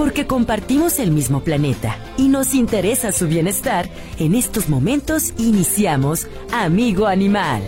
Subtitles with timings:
[0.00, 3.86] porque compartimos el mismo planeta y nos interesa su bienestar,
[4.18, 7.60] en estos momentos iniciamos Amigo Animal.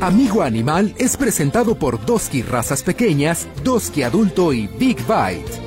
[0.00, 5.65] Amigo Animal es presentado por Doski Razas Pequeñas, Doski Adulto y Big Bite.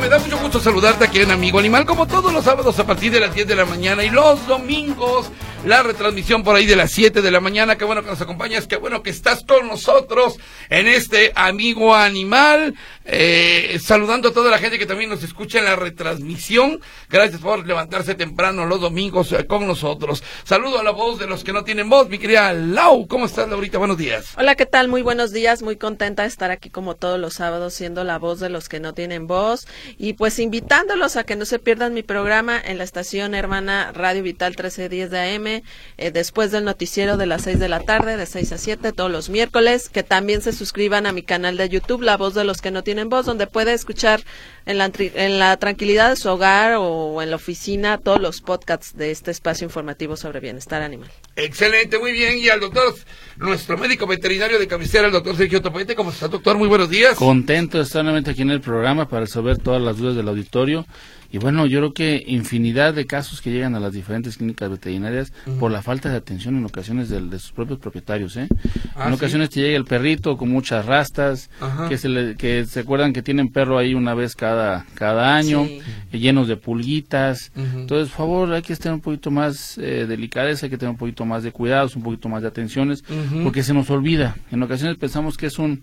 [0.00, 1.58] Me da mucho gusto saludarte aquí en Amigo.
[1.58, 4.46] Animal, como todos los sábados a partir de las 10 de la mañana y los
[4.46, 5.30] domingos
[5.64, 7.76] la retransmisión por ahí de las 7 de la mañana.
[7.76, 10.38] Qué bueno que nos acompañas, qué bueno que estás con nosotros
[10.70, 12.74] en este Amigo Animal.
[13.04, 16.80] Eh, saludando a toda la gente que también nos escucha en la retransmisión.
[17.08, 20.22] Gracias por levantarse temprano los domingos eh, con nosotros.
[20.44, 23.06] Saludo a la voz de los que no tienen voz, mi querida Lau.
[23.06, 23.78] ¿Cómo estás, Laurita?
[23.78, 24.34] Buenos días.
[24.36, 24.88] Hola, ¿qué tal?
[24.88, 25.62] Muy buenos días.
[25.62, 28.80] Muy contenta de estar aquí como todos los sábados siendo la voz de los que
[28.80, 29.66] no tienen voz.
[29.96, 34.22] Y pues invitándolos a que no se pierdan mi programa en la estación hermana Radio
[34.22, 35.51] Vital 1310 de AM
[35.98, 39.10] eh, después del noticiero de las 6 de la tarde, de 6 a 7, todos
[39.10, 42.62] los miércoles, que también se suscriban a mi canal de YouTube, La Voz de los
[42.62, 44.22] que no tienen voz, donde puede escuchar
[44.64, 48.96] en la, en la tranquilidad de su hogar o en la oficina todos los podcasts
[48.96, 51.10] de este espacio informativo sobre bienestar animal.
[51.36, 52.38] Excelente, muy bien.
[52.38, 52.94] Y al doctor,
[53.36, 56.56] nuestro médico veterinario de cabecera, el doctor Sergio Topete, ¿cómo está, doctor?
[56.56, 57.16] Muy buenos días.
[57.16, 60.86] Contento de estar nuevamente aquí en el programa para resolver todas las dudas del auditorio
[61.32, 65.32] y bueno, yo creo que infinidad de casos que llegan a las diferentes clínicas veterinarias
[65.58, 68.36] por la falta de atención en ocasiones de, sus propios propietarios.
[68.36, 68.48] ¿eh?
[68.94, 71.48] Ah, en ocasiones te llega el perrito con muchas rastas,
[71.88, 75.66] que se, que se acuerdan que tienen perro ahí una vez cada, cada año,
[76.10, 77.50] llenos de pulguitas.
[77.56, 80.98] Entonces, por favor, hay que estar un poquito más eh, delicados, hay que tener un
[80.98, 83.04] poquito más de cuidados, un poquito más de atenciones,
[83.42, 84.36] porque se nos olvida.
[84.50, 85.82] En ocasiones pensamos que es un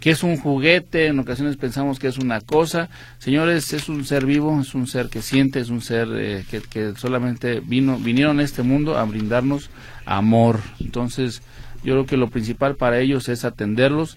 [0.00, 2.88] que es un juguete, en ocasiones pensamos que es una cosa.
[3.18, 6.60] Señores, es un ser vivo, es un ser que siente, es un ser eh, que,
[6.62, 9.70] que, solamente vino, vinieron a este mundo a brindarnos
[10.06, 10.60] amor.
[10.80, 11.42] Entonces,
[11.84, 14.16] yo creo que lo principal para ellos es atenderlos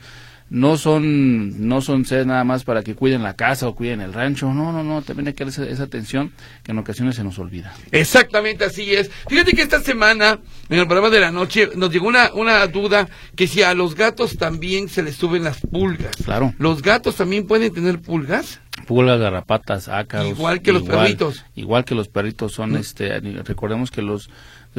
[0.49, 4.13] no son no son ser nada más para que cuiden la casa o cuiden el
[4.13, 6.31] rancho, no, no, no, también hay que darle esa, atención
[6.63, 7.73] que en ocasiones se nos olvida.
[7.91, 9.09] Exactamente así es.
[9.27, 10.39] Fíjate que esta semana,
[10.69, 13.95] en el programa de la noche, nos llegó una, una duda que si a los
[13.95, 16.15] gatos también se les suben las pulgas.
[16.23, 16.53] Claro.
[16.57, 18.59] ¿Los gatos también pueden tener pulgas?
[18.87, 20.29] Pulgas, garrapatas, ácaros.
[20.29, 21.45] Igual que los perritos.
[21.55, 24.29] Igual que los perritos son, este, recordemos que los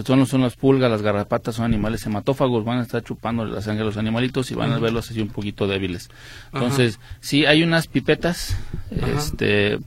[0.03, 3.81] son, son las pulgas, las garrapatas, son animales hematófagos, van a estar chupando la sangre
[3.81, 6.11] de los animalitos y van a verlos así un poquito débiles.
[6.53, 8.57] Entonces, sí, hay unas pipetas,
[8.91, 9.79] este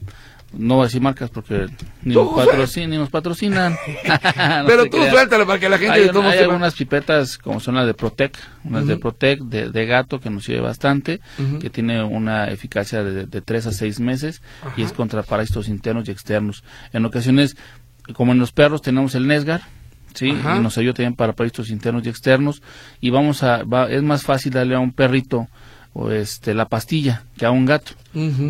[0.52, 1.66] no voy a decir marcas porque
[2.02, 3.76] ni nos, patrocinan, ni nos patrocinan.
[4.66, 5.92] Pero tú suéltalo para que la gente...
[5.94, 10.30] Hay, hay algunas pipetas como son las de Protec, unas de Protec de, gato que
[10.30, 11.20] nos sirve bastante,
[11.60, 14.42] que tiene una eficacia de, de 3 a 6 meses
[14.76, 16.64] y es contra parásitos internos y externos.
[16.92, 17.56] En ocasiones,
[18.14, 19.62] como en los perros tenemos el Nesgar,
[20.18, 20.28] ¿sí?
[20.28, 22.62] Y nos ayuda también para parásitos internos y externos.
[23.00, 25.48] Y vamos a, es más fácil darle a un perrito
[25.94, 27.92] o este la pastilla que a un gato.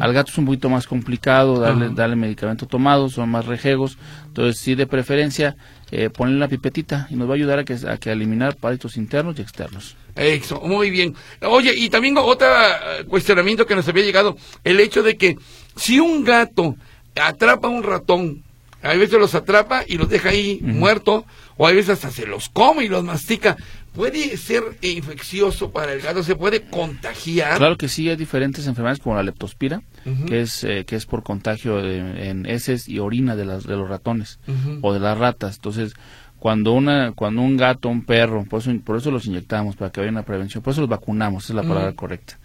[0.00, 3.98] Al gato es un poquito más complicado darle, darle medicamento tomado, son más rejegos.
[4.28, 5.56] Entonces, sí, de preferencia,
[5.90, 8.96] eh, ponerle la pipetita y nos va a ayudar a que, a que eliminar parásitos
[8.96, 9.96] internos y externos.
[10.14, 11.14] Eso, muy bien.
[11.42, 15.36] Oye, y también otro eh, cuestionamiento que nos había llegado, el hecho de que
[15.76, 16.76] si un gato
[17.20, 18.42] atrapa un ratón,
[18.82, 21.24] a veces los atrapa y los deja ahí muerto,
[21.56, 23.56] o a veces hasta se los come y los mastica.
[23.94, 26.22] ¿Puede ser infeccioso para el gato?
[26.22, 27.58] ¿Se puede contagiar?
[27.58, 29.82] Claro que sí, hay diferentes enfermedades como la leptospira,
[30.26, 33.88] que, es, eh, que es por contagio en heces y orina de, las, de los
[33.88, 34.38] ratones
[34.82, 35.56] o de las ratas.
[35.56, 35.94] Entonces,
[36.38, 40.00] cuando una cuando un gato, un perro, por eso, por eso los inyectamos, para que
[40.00, 42.38] haya una prevención, por eso los vacunamos, esa es la palabra correcta.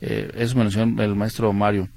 [0.00, 1.88] Eh, eso me mencionó el maestro Mario.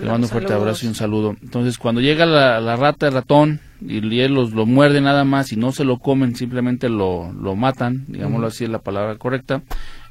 [0.00, 1.36] Le mando un fuerte abrazo y un saludo.
[1.42, 5.56] Entonces, cuando llega la, rata, el ratón, y él los, lo muerde nada más y
[5.56, 9.62] no se lo comen, simplemente lo, lo matan, digámoslo así es la palabra correcta,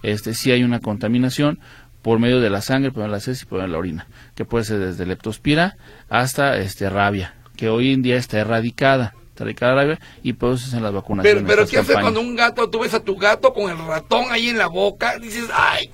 [0.03, 1.59] este sí hay una contaminación
[2.02, 3.80] por medio de la sangre, por medio de la heces y por medio de la
[3.80, 5.77] orina, que puede ser desde leptospira
[6.10, 9.13] hasta este rabia, que hoy en día está erradicada
[9.44, 11.44] rabia y pues en las vacunaciones.
[11.44, 14.25] Pero, pero ¿qué hace cuando un gato, tú ves a tu gato con el ratón
[14.30, 15.18] ahí en la boca?
[15.19, 15.89] Dices, ay,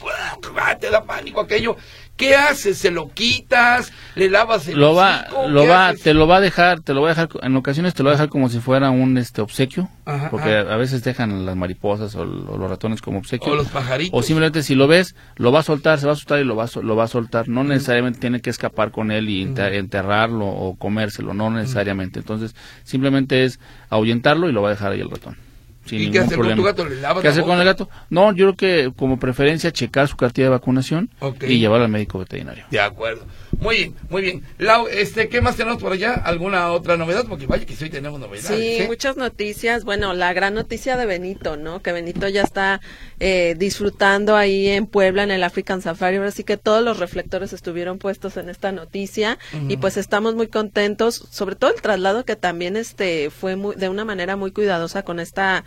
[0.79, 1.75] te da pánico aquello.
[2.23, 2.77] ¿Qué haces?
[2.77, 3.91] ¿Se lo quitas?
[4.15, 7.09] ¿Le lavas el lo va, lo va, te lo va a dejar, te lo va
[7.09, 9.89] a dejar, en ocasiones te lo va a dejar como si fuera un este obsequio,
[10.31, 13.51] porque a veces dejan las mariposas o, los ratones como obsequio.
[13.51, 14.17] O los pajaritos.
[14.17, 16.55] O simplemente si lo ves, lo va a soltar, se va a soltar y lo
[16.55, 17.49] va, lo va a soltar.
[17.49, 22.19] No necesariamente tiene que escapar con él y enterrarlo o comérselo, no necesariamente.
[22.19, 23.59] Entonces, simplemente es
[23.89, 25.37] ahuyentarlo y lo va a dejar ahí el ratón.
[25.85, 26.55] Sin ¿Y ningún qué hace con problema.
[26.55, 26.85] tu gato?
[26.85, 27.89] ¿Le lavas ¿Qué la hace con el gato?
[28.09, 31.09] No, yo creo que como preferencia checar su cartilla de vacunación
[31.41, 32.65] y llevarlo al médico veterinario.
[32.69, 33.25] De acuerdo.
[33.59, 34.43] Muy bien, muy bien.
[34.57, 36.13] Lau, este, ¿qué más tenemos por allá?
[36.13, 37.25] ¿Alguna otra novedad?
[37.27, 38.47] Porque vaya que sí hoy tenemos novedades.
[38.47, 38.85] Sí, ¿eh?
[38.87, 39.83] muchas noticias.
[39.83, 41.81] Bueno, la gran noticia de Benito, ¿no?
[41.81, 42.81] Que Benito ya está
[43.19, 46.17] eh, disfrutando ahí en Puebla en el African Safari.
[46.17, 49.37] Ahora sí que todos los reflectores estuvieron puestos en esta noticia
[49.69, 53.89] y pues estamos muy contentos, sobre todo el traslado que también este fue muy, de
[53.89, 55.63] una manera muy cuidadosa con esta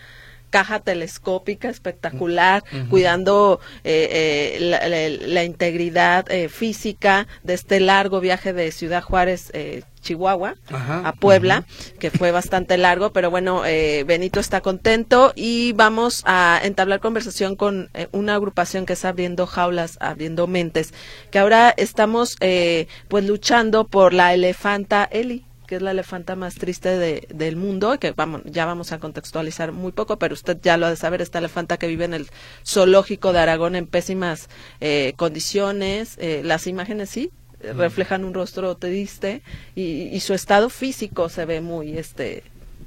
[0.50, 8.20] caja telescópica espectacular, cuidando eh, eh, la, la- la integridad eh, física de este largo
[8.20, 11.64] viaje de Ciudad Juárez, eh, Chihuahua, Ajá, a Puebla,
[11.98, 17.56] que fue bastante largo, pero bueno, eh, Benito está contento y vamos a entablar conversación
[17.56, 20.94] con eh, una agrupación que está abriendo jaulas, abriendo mentes,
[21.32, 26.54] que ahora estamos eh, pues luchando por la elefanta Eli que es la elefanta más
[26.54, 30.76] triste de- del mundo, que vamos, ya vamos a contextualizar muy poco, pero usted ya
[30.76, 32.26] lo ha de saber, esta elefanta que vive en el
[32.64, 34.48] zoológico de Aragón en pésimas
[34.80, 37.30] eh, condiciones, eh, las imágenes sí,
[37.60, 39.42] eh, reflejan un rostro triste
[39.74, 39.82] y,
[40.12, 42.42] y su estado físico se ve muy este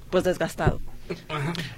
[0.10, 0.80] pues desgastado.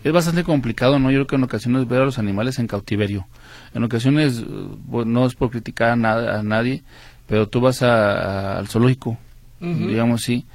[0.04, 1.10] Es bastante complicado, ¿no?
[1.10, 3.28] Yo creo que en ocasiones ver a los animales en cautiverio.
[3.74, 6.84] En ocasiones, bueno, no es por criticar a, nada- a nadie,
[7.28, 8.12] pero tú vas a-
[8.56, 9.18] a- al zoológico,
[9.62, 10.46] digamos sí,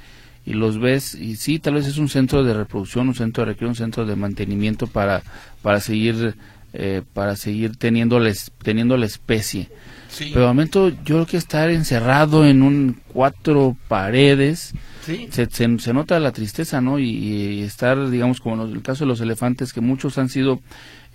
[0.47, 3.51] y los ves, y sí, tal vez es un centro de reproducción, un centro de
[3.51, 5.21] recreo, un centro de mantenimiento para,
[5.61, 6.35] para seguir
[6.73, 8.31] eh, para seguir teniendo la,
[8.63, 9.69] teniendo la especie.
[10.09, 10.29] Sí.
[10.29, 14.73] Pero de momento yo creo que estar encerrado en un cuatro paredes,
[15.05, 15.27] Sí.
[15.31, 16.99] se, se, se nota la tristeza, ¿no?
[16.99, 20.59] Y, y estar, digamos, como en el caso de los elefantes, que muchos han sido,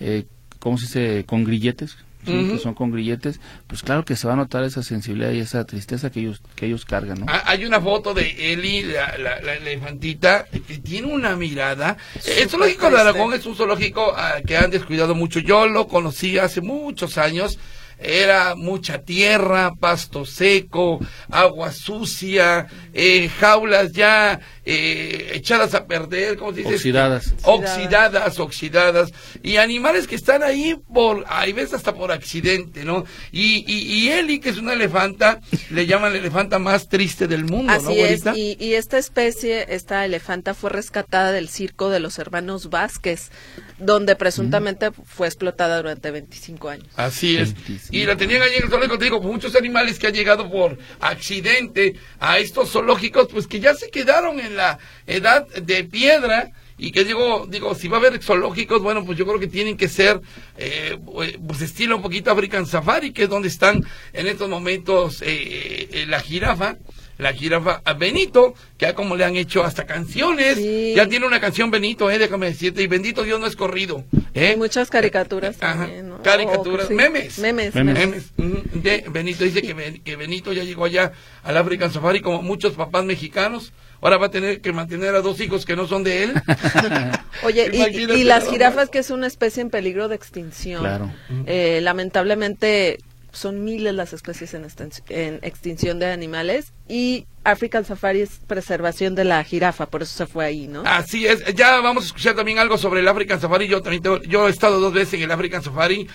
[0.00, 0.24] eh,
[0.58, 2.48] ¿cómo se dice?, con grilletes, ¿sí?
[2.52, 5.64] Que son con grilletes, pues claro que se va a notar esa sensibilidad y esa
[5.64, 7.26] tristeza que ellos, que ellos cargan, ¿no?
[7.28, 11.96] Ah, Hay una foto de Eli, la, la, la elefantita, que tiene una mirada.
[12.24, 13.00] El zoológico de.
[13.00, 15.40] Aragón es un zoológico ah, que han descuidado mucho.
[15.40, 17.58] Yo lo conocí hace muchos años.
[18.02, 20.98] Era mucha tierra, pasto seco,
[21.30, 26.74] agua sucia, eh, jaulas ya eh, echadas a perder, ¿cómo se dice?
[26.74, 27.34] Oxidadas.
[27.42, 29.12] Oxidadas, oxidadas.
[29.42, 33.04] Y animales que están ahí por, hay veces hasta por accidente, ¿no?
[33.32, 35.40] Y, y, y Eli, que es una elefanta,
[35.70, 38.36] le llaman la elefanta más triste del mundo, ¿no, Así es, güerita?
[38.36, 43.30] y, y esta especie, esta elefanta fue rescatada del circo de los hermanos Vázquez,
[43.78, 46.86] donde presuntamente fue explotada durante 25 años.
[46.96, 47.54] Así es.
[47.54, 47.91] 25.
[47.92, 50.78] Y la tenían allí en el zoológico, te digo, muchos animales que han llegado por
[50.98, 56.90] accidente a estos zoológicos, pues que ya se quedaron en la edad de piedra y
[56.90, 59.88] que digo, digo, si va a haber zoológicos, bueno, pues yo creo que tienen que
[59.88, 60.20] ser,
[60.56, 63.84] eh, pues estilo un poquito African Safari, que es donde están
[64.14, 66.78] en estos momentos eh, eh, la jirafa.
[67.22, 70.92] La jirafa a Benito, que ya como le han hecho hasta canciones, Sí.
[70.96, 74.04] ya tiene una canción Benito, eh, déjame decirte, y bendito Dios no es corrido,
[74.34, 74.48] eh.
[74.48, 76.22] Hay muchas caricaturas Ajá, también, ¿no?
[76.22, 77.00] caricaturas, O que sí.
[77.00, 77.38] memes.
[77.38, 77.94] Memes, Memes.
[77.98, 78.24] memes.
[78.36, 81.12] Ujú, de Benito dice que, Ben- que Benito ya llegó allá
[81.44, 83.72] al African Safari como muchos papás mexicanos.
[84.00, 86.32] Ahora va a tener que mantener a dos hijos que no son de él.
[87.44, 87.70] Oye,
[88.16, 90.80] y- las jirafas, que es una especie en peligro de extinción.
[90.80, 91.08] Claro.
[91.46, 92.98] Eh, lamentablemente
[93.32, 99.14] son miles las especies en, extin- en extinción de animales y African Safari es preservación
[99.14, 100.82] de la jirafa, por eso se fue ahí, ¿no?
[100.86, 101.42] Así es.
[101.54, 103.66] Ya vamos a escuchar también algo sobre el African Safari.
[103.66, 106.06] Yo también tengo- yo he estado dos veces en el African Safari.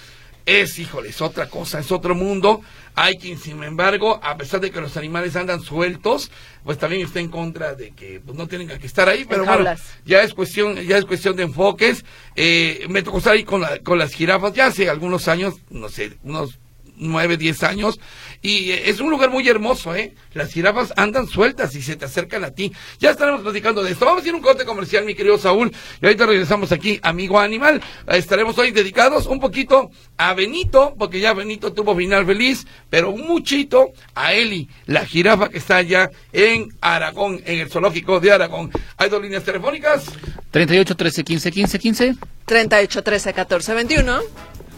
[0.46, 2.62] Es, híjole, es otra cosa, es otro mundo.
[2.96, 6.32] Hay quien, sin embargo, a pesar de que los animales andan sueltos,
[6.64, 9.26] pues también está en contra de que pues, no tienen que estar ahí.
[9.28, 9.64] Pero bueno,
[10.06, 12.06] ya es cuestión, ya es cuestión de enfoques.
[12.38, 15.90] Eh, me tocó estar ahí con, la- con las jirafas ya hace algunos años, no
[15.90, 16.58] sé, unos
[16.98, 18.00] nueve, diez años,
[18.42, 20.14] y eh, es un lugar muy hermoso, ¿eh?
[20.34, 22.72] Las jirafas andan sueltas y se te acercan a ti.
[23.00, 24.06] Ya estaremos platicando de esto.
[24.06, 27.40] Vamos a ir a un corte comercial, mi querido Saúl, y ahorita regresamos aquí, amigo
[27.40, 27.82] animal.
[28.08, 33.28] Estaremos hoy dedicados un poquito a Benito, porque ya Benito tuvo final feliz, pero un
[33.28, 38.72] muchito a Eli, la jirafa que está allá en Aragón, en el zoológico de Aragón.
[38.98, 40.06] Hay dos líneas telefónicas
[40.52, 42.16] 38 13 15 15 15.
[42.46, 44.20] 38, 13, 14, 21.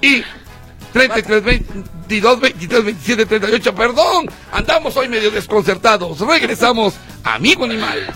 [0.02, 0.24] y
[0.94, 6.20] 33, 22, 23, 27, 38, perdón, andamos hoy medio desconcertados.
[6.20, 8.08] Regresamos, amigo animal.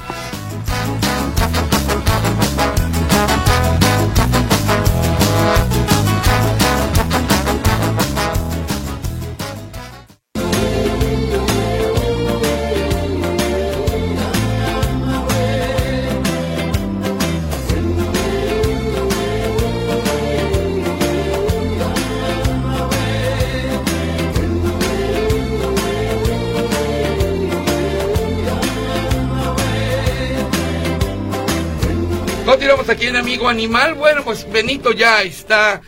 [32.53, 33.95] Continuamos aquí en Amigo Animal.
[33.95, 35.81] Bueno, pues Benito ya está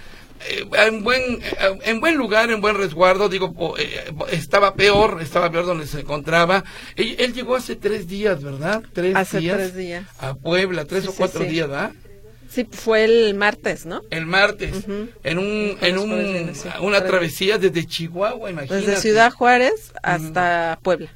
[0.50, 3.29] eh, en buen eh, en buen lugar, en buen resguardo.
[3.29, 6.63] Digo, eh, estaba peor, estaba peor donde se encontraba.
[6.95, 8.81] Él, llegó hace tres días, ¿verdad?
[8.93, 9.57] Tres hace días.
[9.57, 10.07] tres días.
[10.17, 11.91] A Puebla, tres o cuatro días, ¿verdad?
[12.50, 14.01] Sí, fue el martes, ¿no?
[14.10, 14.86] El martes,
[15.24, 18.88] en un, en un, una travesía desde Chihuahua, imagínate.
[18.88, 21.12] Desde Ciudad Juárez hasta Puebla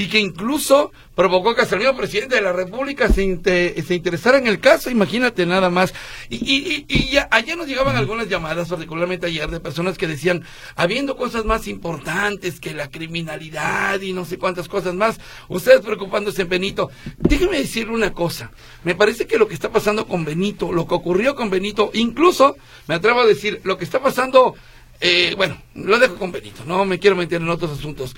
[0.00, 3.38] y que incluso provocó que hasta el mismo presidente de la República se,
[3.82, 5.92] se interesara en el caso, imagínate nada más.
[6.30, 10.42] Y, y, y, ya, ayer nos llegaban algunas llamadas, particularmente ayer, de personas que decían,
[10.74, 16.40] habiendo cosas más importantes que la criminalidad y no sé cuántas cosas más, ustedes preocupándose
[16.40, 16.90] en Benito.
[17.18, 18.52] Déjenme decirle una cosa,
[18.84, 22.56] me parece que lo que está pasando con Benito, lo que ocurrió con Benito, incluso,
[22.86, 24.54] me atrevo a decir, lo que está pasando...
[25.00, 28.14] Eh, bueno, lo dejo con Benito, no me quiero meter en otros asuntos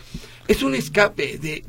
[0.48, 1.62] es un escape de,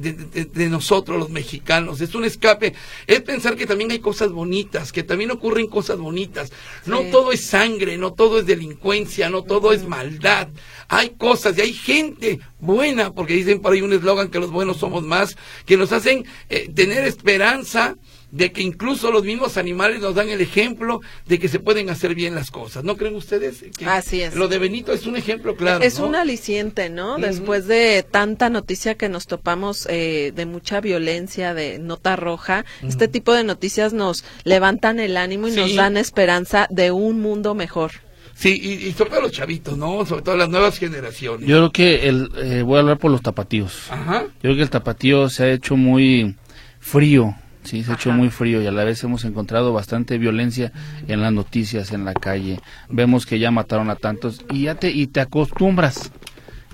[0.51, 2.73] de, nosotros los mexicanos, es un escape,
[3.05, 6.51] es pensar que también hay cosas bonitas, que también ocurren cosas bonitas.
[6.85, 10.47] No todo es sangre, no todo es delincuencia, no todo es maldad.
[10.87, 14.77] Hay cosas y hay gente buena, porque dicen por ahí un eslogan que los buenos
[14.77, 17.95] somos más, que nos hacen eh, tener esperanza
[18.33, 22.15] de que incluso los mismos animales nos dan el ejemplo de que se pueden hacer
[22.15, 22.83] bien las cosas.
[22.83, 23.63] ¿No creen ustedes?
[23.77, 24.35] Que Así es.
[24.35, 25.83] Lo de Benito es un ejemplo claro.
[25.83, 27.19] Es un aliciente, ¿no?
[27.19, 33.07] Después de tanta noticia que nos topamos eh, de mucha violencia, de nota roja, este
[33.07, 37.91] tipo de noticias nos levantan el ánimo y nos dan esperanza de un mundo mejor.
[38.33, 40.07] Sí, y, sobre todo los chavitos, ¿no?
[40.07, 41.47] Sobre todo las nuevas generaciones.
[41.47, 43.91] Yo creo que el, eh, voy a hablar por los tapatíos.
[43.91, 44.23] Ajá.
[44.23, 46.35] Yo creo que el tapatío se ha hecho muy
[46.79, 50.71] frío Sí, se ha hecho muy frío y a la vez hemos encontrado bastante violencia
[51.07, 52.59] en las noticias, en la calle.
[52.89, 56.11] Vemos que ya mataron a tantos y ya te, y te acostumbras.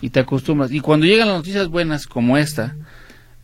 [0.01, 0.71] Y te acostumbras.
[0.71, 2.75] Y cuando llegan las noticias buenas como esta,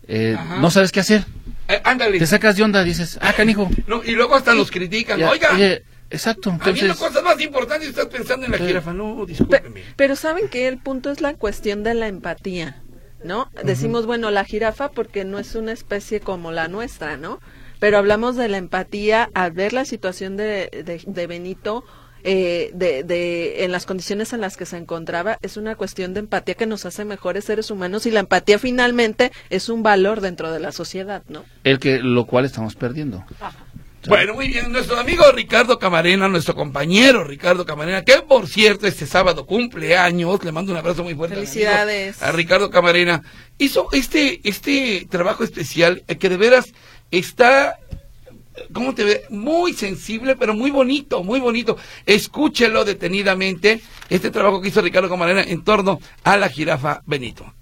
[0.07, 1.25] eh, no sabes qué hacer.
[1.67, 2.19] Eh, ándale.
[2.19, 3.69] Te sacas de onda, dices, ah, canijo.
[3.87, 5.21] No, y luego hasta los critican.
[5.21, 5.49] Oiga.
[5.53, 6.49] Oye, exacto.
[6.51, 8.93] Entonces, habiendo cosas más importantes estás pensando en la jirafa.
[8.93, 9.81] No, discúlpeme.
[9.95, 12.81] pero saben que el punto es la cuestión de la empatía.
[13.25, 13.49] ¿No?
[13.63, 17.39] Decimos, bueno, la jirafa porque no es una especie como la nuestra, ¿no?
[17.79, 21.83] Pero hablamos de la empatía al ver la situación de, de, Benito
[22.23, 26.21] eh, de, de, en las condiciones en las que se encontraba, es una cuestión de
[26.21, 30.51] empatía que nos hace mejores seres humanos y la empatía finalmente es un valor dentro
[30.51, 31.43] de la sociedad, ¿no?
[31.63, 33.25] El que, lo cual estamos perdiendo.
[34.07, 39.07] Bueno, muy bien, nuestro amigo Ricardo Camarena, nuestro compañero Ricardo Camarena, que por cierto este
[39.07, 42.21] sábado cumple años, le mando un abrazo muy fuerte Felicidades.
[42.21, 43.23] A, Ricardo Camarena,
[43.57, 46.71] hizo este, este trabajo especial eh, que de veras
[47.09, 47.79] está
[48.73, 49.23] ¿cómo te ve?
[49.29, 51.77] Muy sensible, pero muy bonito, muy bonito.
[52.05, 57.53] Escúchelo detenidamente, este trabajo que hizo Ricardo Camarena en torno a la jirafa Benito.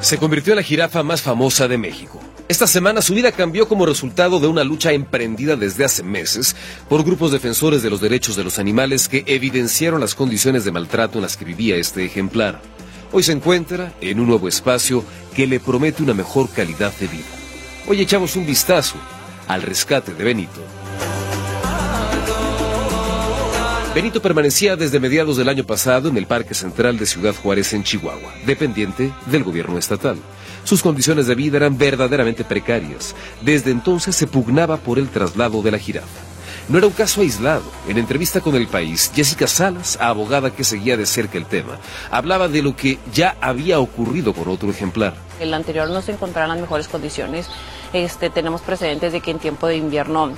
[0.00, 2.20] Se convirtió en la jirafa más famosa de México.
[2.48, 6.56] Esta semana su vida cambió como resultado de una lucha emprendida desde hace meses
[6.88, 11.18] por grupos defensores de los derechos de los animales que evidenciaron las condiciones de maltrato
[11.18, 12.60] en las que vivía este ejemplar.
[13.12, 15.04] Hoy se encuentra en un nuevo espacio
[15.34, 17.24] que le promete una mejor calidad de vida.
[17.86, 18.96] Hoy echamos un vistazo
[19.46, 20.79] al rescate de Benito.
[23.92, 27.82] Benito permanecía desde mediados del año pasado en el Parque Central de Ciudad Juárez en
[27.82, 30.16] Chihuahua, dependiente del gobierno estatal.
[30.62, 33.16] Sus condiciones de vida eran verdaderamente precarias.
[33.42, 36.06] Desde entonces se pugnaba por el traslado de la jirafa.
[36.68, 37.64] No era un caso aislado.
[37.88, 41.80] En entrevista con El País, Jessica Salas, abogada que seguía de cerca el tema,
[42.12, 45.14] hablaba de lo que ya había ocurrido con otro ejemplar.
[45.40, 47.48] El anterior no se encontraba en las mejores condiciones.
[47.92, 50.32] Este, tenemos precedentes de que en tiempo de invierno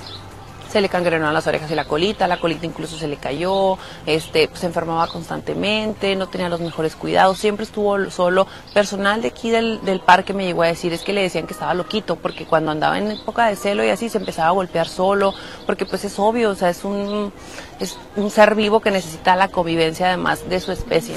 [0.73, 3.77] se le cangrenaron las orejas y la colita, la colita incluso se le cayó,
[4.07, 8.47] este, se enfermaba constantemente, no tenía los mejores cuidados, siempre estuvo solo.
[8.73, 11.75] Personal de aquí del, parque me llegó a decir, es que le decían que estaba
[11.75, 15.35] loquito, porque cuando andaba en época de celo y así se empezaba a golpear solo,
[15.67, 17.31] porque pues es obvio, o sea, es un,
[17.79, 21.13] es un ser vivo que necesita la convivencia además de su especie.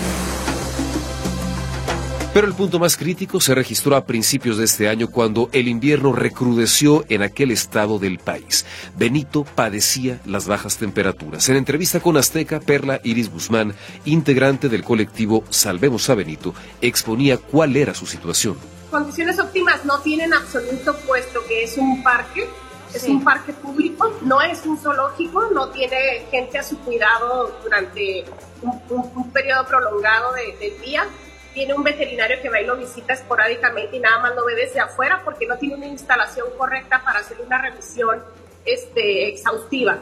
[2.37, 6.13] Pero el punto más crítico se registró a principios de este año cuando el invierno
[6.13, 8.67] recrudeció en aquel estado del país.
[8.95, 11.49] Benito padecía las bajas temperaturas.
[11.49, 13.75] En entrevista con Azteca, Perla Iris Guzmán,
[14.05, 16.53] integrante del colectivo Salvemos a Benito,
[16.83, 18.59] exponía cuál era su situación.
[18.91, 22.47] Condiciones óptimas no tienen absoluto puesto que es un parque,
[22.93, 28.27] es un parque público, no es un zoológico, no tiene gente a su cuidado durante
[28.61, 31.09] un, periodo prolongado del día
[31.57, 34.79] tiene un veterinario que va y lo visita esporádicamente y nada más lo ve desde
[34.79, 38.23] afuera porque no tiene una instalación correcta para hacer una revisión
[38.67, 40.01] este, exhaustiva.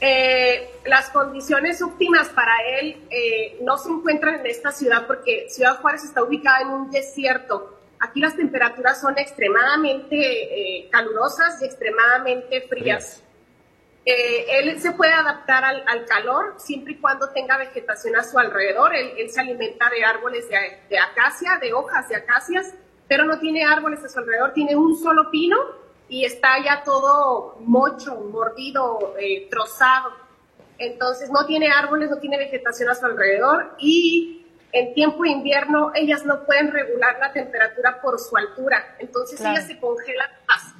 [0.00, 5.80] Eh, las condiciones óptimas para él eh, no se encuentran en esta ciudad porque Ciudad
[5.80, 7.74] Juárez está ubicada en un desierto
[8.04, 13.23] Aquí las temperaturas son extremadamente eh, calurosas y extremadamente frías.
[14.06, 18.94] Eh, él se puede adaptar al, calor siempre y cuando tenga vegetación a su alrededor.
[18.94, 22.74] Él, se alimenta de árboles de, acacia, de hojas de acacias,
[23.08, 25.56] pero no tiene árboles a su alrededor, tiene un solo pino
[26.08, 30.12] y está ya todo mocho, mordido, eh, trozado.
[30.76, 34.43] Entonces no tiene árboles, no tiene vegetación a su alrededor y
[34.74, 39.66] en tiempo de invierno ellas no pueden regular la temperatura por su altura, entonces ellas
[39.66, 40.28] se congelan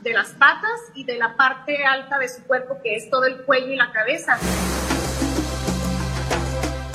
[0.03, 3.45] de las patas y de la parte alta de su cuerpo, que es todo el
[3.45, 4.37] cuello y la cabeza.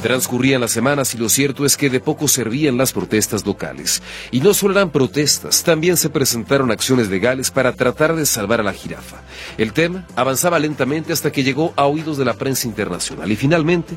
[0.02, 4.02] Transcurrían las semanas y lo cierto es que de poco servían las protestas locales.
[4.32, 8.64] Y no solo eran protestas, también se presentaron acciones legales para tratar de salvar a
[8.64, 9.18] la jirafa.
[9.58, 13.96] El tema avanzaba lentamente hasta que llegó a oídos de la prensa internacional y finalmente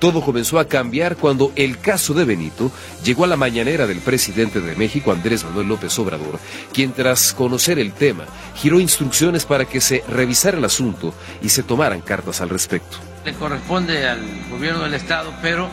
[0.00, 2.72] todo comenzó a cambiar cuando el caso de Benito
[3.04, 6.40] llegó a la mañanera del presidente de México, Andrés Manuel López Obrador,
[6.72, 8.24] quien tras conocer el tema
[8.56, 13.32] giró instrucciones para que se revisara el asunto y se tomaran cartas al respecto le
[13.34, 15.68] corresponde al gobierno del Estado, pero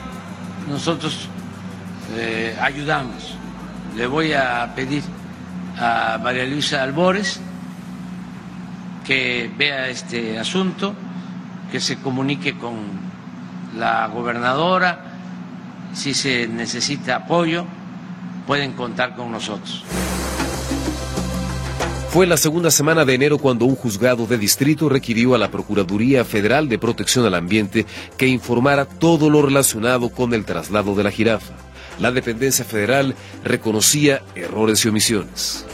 [0.69, 1.27] nosotros
[2.15, 3.35] eh, ayudamos.
[3.95, 5.03] Le voy a pedir
[5.77, 7.41] a María Luisa Albores
[9.05, 10.93] que vea este asunto,
[11.71, 12.75] que se comunique con
[13.77, 14.99] la gobernadora,
[15.93, 17.65] si se necesita apoyo,
[18.47, 19.83] pueden contar con nosotros.
[22.11, 26.25] Fue la segunda semana de enero cuando un juzgado de distrito requirió a la Procuraduría
[26.25, 27.85] Federal de Protección al Ambiente
[28.17, 31.53] que informara todo lo relacionado con el traslado de la jirafa.
[31.99, 33.15] La dependencia federal
[33.45, 35.65] reconocía errores y omisiones.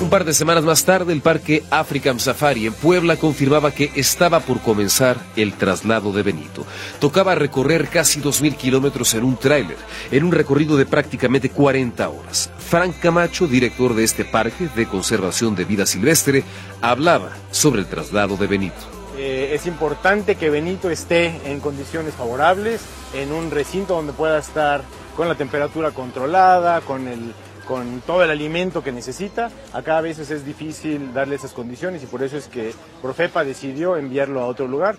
[0.00, 4.40] Un par de semanas más tarde, el Parque African Safari en Puebla confirmaba que estaba
[4.40, 6.64] por comenzar el traslado de Benito.
[7.00, 9.76] Tocaba recorrer casi 2.000 kilómetros en un tráiler,
[10.10, 12.50] en un recorrido de prácticamente 40 horas.
[12.56, 16.44] Frank Camacho, director de este parque de conservación de vida silvestre,
[16.80, 18.80] hablaba sobre el traslado de Benito.
[19.18, 22.80] Eh, es importante que Benito esté en condiciones favorables,
[23.12, 24.82] en un recinto donde pueda estar
[25.14, 27.34] con la temperatura controlada, con el
[27.70, 29.48] con todo el alimento que necesita.
[29.72, 33.96] Acá a veces es difícil darle esas condiciones y por eso es que Profepa decidió
[33.96, 34.96] enviarlo a otro lugar.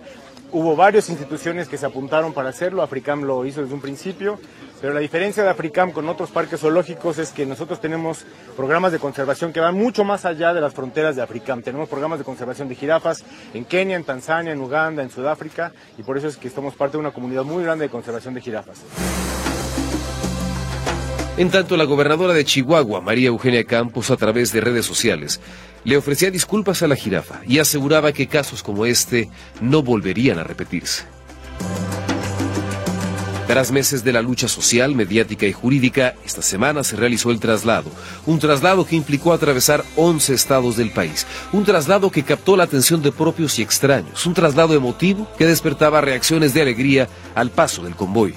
[0.54, 4.40] Hubo varias instituciones que se apuntaron para hacerlo, Africam lo hizo desde un principio,
[4.80, 9.00] pero la diferencia de Africam con otros parques zoológicos es que nosotros tenemos programas de
[9.00, 11.62] conservación que van mucho más allá de las fronteras de Africam.
[11.62, 16.04] Tenemos programas de conservación de jirafas en Kenia, en Tanzania, en Uganda, en Sudáfrica, y
[16.04, 18.82] por eso es que estamos parte de una comunidad muy grande de conservación de jirafas.
[21.38, 25.40] En tanto, la gobernadora de Chihuahua, María Eugenia Campos, a través de redes sociales,
[25.86, 29.30] le ofrecía disculpas a la jirafa y aseguraba que casos como este
[29.62, 31.06] no volverían a repetirse.
[33.48, 37.90] Tras meses de la lucha social, mediática y jurídica, esta semana se realizó el traslado.
[38.26, 41.26] Un traslado que implicó atravesar 11 estados del país.
[41.52, 44.26] Un traslado que captó la atención de propios y extraños.
[44.26, 48.36] Un traslado emotivo que despertaba reacciones de alegría al paso del convoy.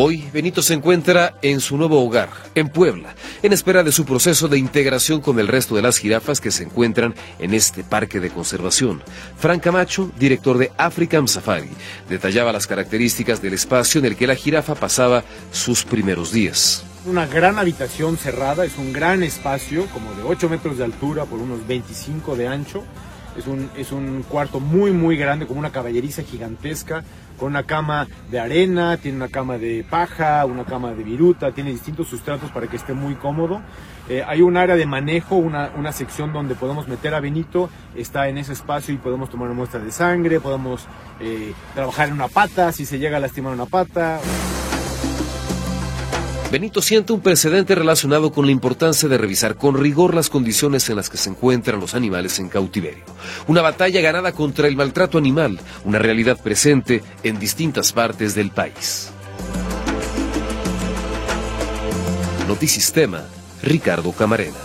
[0.00, 4.46] Hoy, Benito se encuentra en su nuevo hogar, en Puebla, en espera de su proceso
[4.46, 8.30] de integración con el resto de las jirafas que se encuentran en este parque de
[8.30, 9.02] conservación.
[9.38, 11.70] Frank Camacho, director de African Safari,
[12.08, 16.84] detallaba las características del espacio en el que la jirafa pasaba sus primeros días.
[17.04, 21.40] Una gran habitación cerrada, es un gran espacio, como de 8 metros de altura por
[21.40, 22.84] unos 25 de ancho.
[23.36, 27.02] Es un, es un cuarto muy, muy grande, como una caballeriza gigantesca,
[27.38, 31.70] con una cama de arena, tiene una cama de paja, una cama de viruta, tiene
[31.70, 33.62] distintos sustratos para que esté muy cómodo.
[34.08, 38.28] Eh, hay un área de manejo, una, una, sección donde podemos meter a Benito, está
[38.28, 40.86] en ese espacio y podemos tomar una muestra de sangre, podemos
[41.20, 44.18] eh, trabajar en una pata, si se llega a lastimar una pata.
[46.50, 50.96] Benito siente un precedente relacionado con la importancia de revisar con rigor las condiciones en
[50.96, 53.04] las que se encuentran los animales en cautiverio.
[53.48, 59.10] Una batalla ganada contra el maltrato animal, una realidad presente en distintas partes del país.
[62.48, 63.24] Notisistema,
[63.62, 64.56] Ricardo Camarena.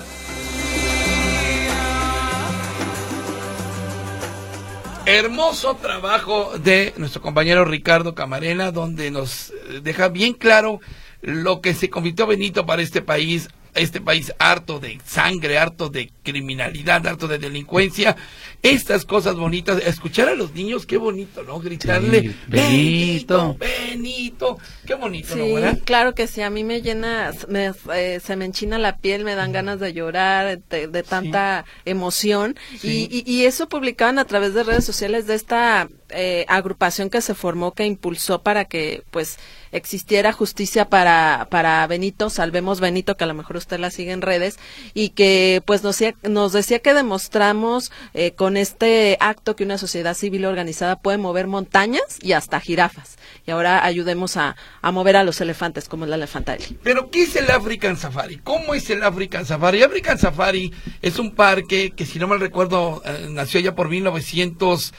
[5.06, 10.80] Hermoso trabajo de nuestro compañero Ricardo Camarena, donde nos deja bien claro
[11.24, 16.12] lo que se convirtió Benito para este país este país harto de sangre, harto de
[16.22, 18.16] criminalidad, harto de delincuencia,
[18.64, 21.60] estas cosas bonitas, escuchar a los niños, qué bonito, ¿no?
[21.60, 25.44] Gritarle, Benito, Benito, qué bonito, ¿no?
[25.46, 29.26] Sí, claro que sí, a mí me llena, me, eh, se me enchina la piel,
[29.26, 34.64] me dan ganas de llorar, de, tanta emoción, y, y, eso publicaban a través de
[34.64, 39.40] redes sociales de esta eh, agrupación que se formó, que impulsó para que, pues,
[39.72, 44.22] existiera justicia para, para Benito, Salvemos Benito, que a lo mejor usted la sigue en
[44.22, 44.60] redes,
[44.94, 50.14] y que pues nos, nos decía que demostramos eh, con este acto que una sociedad
[50.14, 53.18] civil organizada puede mover montañas y hasta jirafas.
[53.46, 56.68] Y ahora ayudemos a, a mover a los elefantes, como es la elefantaria.
[56.84, 58.38] Pero, ¿qué es el African Safari?
[58.38, 59.84] ¿Cómo es el African Safari?
[59.84, 64.94] African Safari es un parque que, si no mal recuerdo, eh, nació ya por 1900,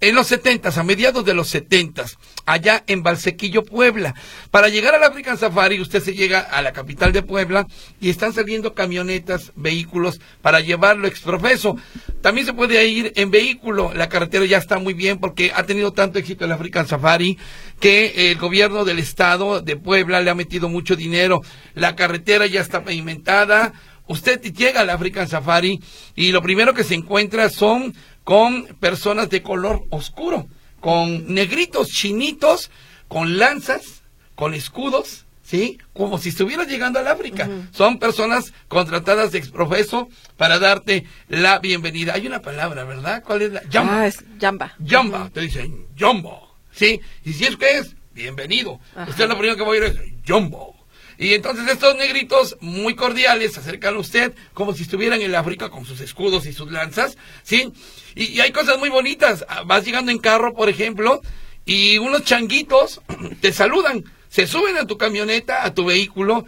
[0.00, 2.04] en los 70, a mediados de los 70,
[2.52, 4.14] allá en Valsequillo, Puebla
[4.50, 7.66] para llegar al African Safari, usted se llega a la capital de Puebla
[8.00, 11.76] y están saliendo camionetas, vehículos para llevarlo exprofeso.
[12.20, 13.92] También se puede ir en vehículo.
[13.94, 17.38] La carretera ya está muy bien porque ha tenido tanto éxito el African Safari
[17.78, 21.40] que el gobierno del estado de Puebla le ha metido mucho dinero.
[21.74, 23.72] La carretera ya está pavimentada.
[24.06, 25.80] Usted llega al African Safari
[26.16, 30.48] y lo primero que se encuentra son con personas de color oscuro,
[30.80, 32.70] con negritos chinitos
[33.10, 34.02] con lanzas,
[34.36, 35.78] con escudos, ¿sí?
[35.92, 37.48] Como si estuvieras llegando al África.
[37.72, 42.14] Son personas contratadas de exprofeso para darte la bienvenida.
[42.14, 43.24] Hay una palabra, ¿verdad?
[43.24, 43.62] ¿Cuál es la?
[43.68, 44.02] Jamba.
[44.02, 44.76] Ah, es jamba.
[44.86, 45.28] Jamba.
[45.34, 47.00] Te dicen jumbo, ¿sí?
[47.24, 48.78] Y si es que es, bienvenido.
[49.08, 50.79] Usted lo primero que va a ir es jumbo.
[51.20, 55.68] Y entonces estos negritos muy cordiales se acercan a usted como si estuvieran en África
[55.68, 57.70] con sus escudos y sus lanzas, ¿sí?
[58.14, 59.44] Y, y, hay cosas muy bonitas.
[59.66, 61.20] Vas llegando en carro, por ejemplo,
[61.66, 63.02] y unos changuitos
[63.42, 66.46] te saludan, se suben a tu camioneta, a tu vehículo,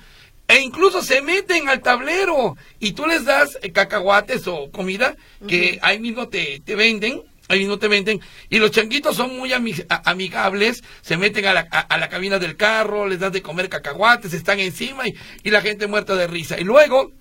[0.49, 5.81] e incluso se meten al tablero y tú les das eh, cacahuates o comida que
[5.83, 10.83] ahí mismo te, te venden ahí mismo te venden, y los changuitos son muy amigables,
[11.03, 14.61] se meten a la, a, la, cabina del carro, les das de comer cacahuates, están
[14.61, 16.59] encima y, y, la gente muerta de risa.
[16.59, 17.13] Y luego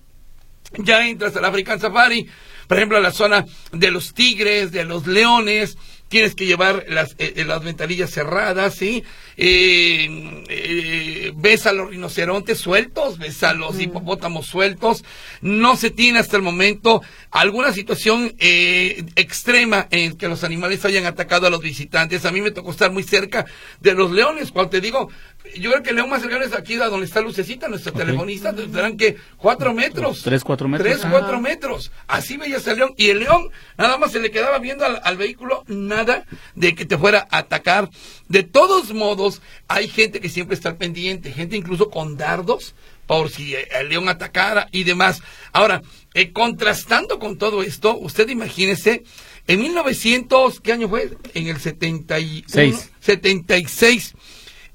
[0.78, 2.28] ya entras al African Safari,
[2.66, 5.76] por ejemplo, a la zona de los tigres, de los leones,
[6.12, 9.02] tienes que llevar las, eh, eh, las ventanillas cerradas, ¿sí?
[9.38, 15.04] Eh, eh, ves a los rinocerontes sueltos, ves a los hipopótamos sueltos.
[15.40, 21.06] No se tiene hasta el momento alguna situación eh, extrema en que los animales hayan
[21.06, 22.26] atacado a los visitantes.
[22.26, 23.46] A mí me tocó estar muy cerca
[23.80, 24.52] de los leones.
[24.52, 25.08] Cuando te digo,
[25.56, 28.54] yo creo que el león más cercano es aquí, donde está Lucecita, nuestra telefonista.
[28.54, 30.22] Tendrán que cuatro metros.
[30.22, 31.00] Tres, cuatro metros.
[31.00, 31.90] Tres, cuatro metros.
[32.06, 32.94] Así veías al león.
[32.96, 36.24] Y el león nada más se le quedaba viendo al, vehículo, nada
[36.54, 37.90] de que te fuera a atacar.
[38.28, 42.74] De todos modos, hay gente que siempre está pendiente, gente incluso con dardos
[43.06, 45.22] por si el león atacara y demás.
[45.52, 45.82] Ahora,
[46.14, 49.02] eh, contrastando con todo esto, usted imagínese,
[49.48, 51.10] en 1900, ¿qué año fue?
[51.34, 52.90] En el 76.
[53.00, 54.14] 76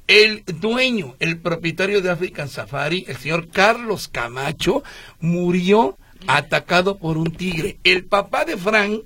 [0.07, 4.83] el dueño, el propietario de African Safari, el señor Carlos Camacho,
[5.19, 7.77] murió atacado por un tigre.
[7.83, 9.01] El papá de Frank,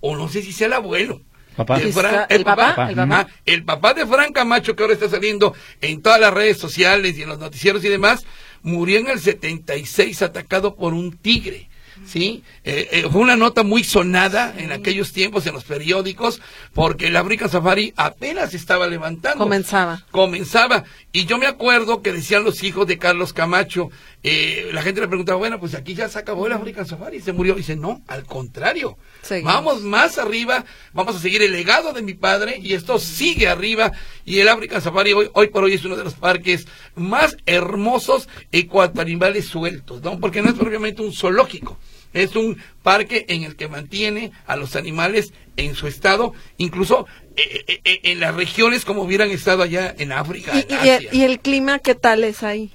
[0.00, 1.20] o no sé si sea el abuelo,
[1.56, 6.58] el, papá, el, papá, de Frank Camacho, que ahora está saliendo en todas las redes
[6.58, 8.26] sociales y en los noticieros y demás,
[8.62, 11.70] murió en el 76 atacado por un tigre.
[12.04, 12.42] ¿Sí?
[12.64, 16.40] Eh, eh, fue una nota muy sonada en aquellos tiempos en los periódicos
[16.74, 19.44] porque el African Safari apenas estaba levantando.
[19.44, 20.04] Comenzaba.
[20.10, 20.84] Comenzaba.
[21.12, 23.90] Y yo me acuerdo que decían los hijos de Carlos Camacho,
[24.28, 27.20] eh, la gente le preguntaba, bueno, pues aquí ya se acabó el African Safari y
[27.20, 27.54] se murió.
[27.54, 28.98] Y dice, no, al contrario.
[29.44, 33.92] Vamos más arriba, vamos a seguir el legado de mi padre y esto sigue arriba.
[34.24, 38.28] Y el African Safari hoy, hoy por hoy es uno de los parques más hermosos
[38.50, 40.18] en cuanto a animales sueltos, ¿no?
[40.18, 41.78] Porque no es propiamente un zoológico
[42.16, 47.64] es un parque en el que mantiene a los animales en su estado, incluso eh,
[47.66, 50.52] eh, eh, en las regiones como hubieran estado allá en África.
[51.12, 52.72] ¿Y, el clima qué tal es ahí?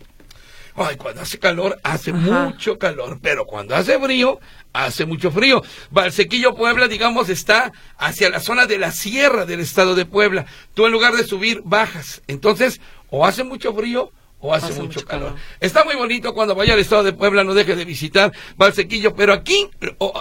[0.76, 4.40] Ay, cuando hace calor, hace mucho calor, pero cuando hace frío,
[4.74, 5.62] hace mucho frío.
[5.90, 10.46] Valsequillo, Puebla, digamos, está hacia la zona de la sierra del estado de Puebla.
[10.74, 12.22] Tú en lugar de subir, bajas.
[12.28, 12.80] Entonces,
[13.10, 15.36] o hace mucho frío o hace, mucho, calor.
[15.60, 19.34] Está muy bonito cuando vaya al estado de Puebla, no deje de visitar Valsequillo, pero
[19.34, 19.70] aquí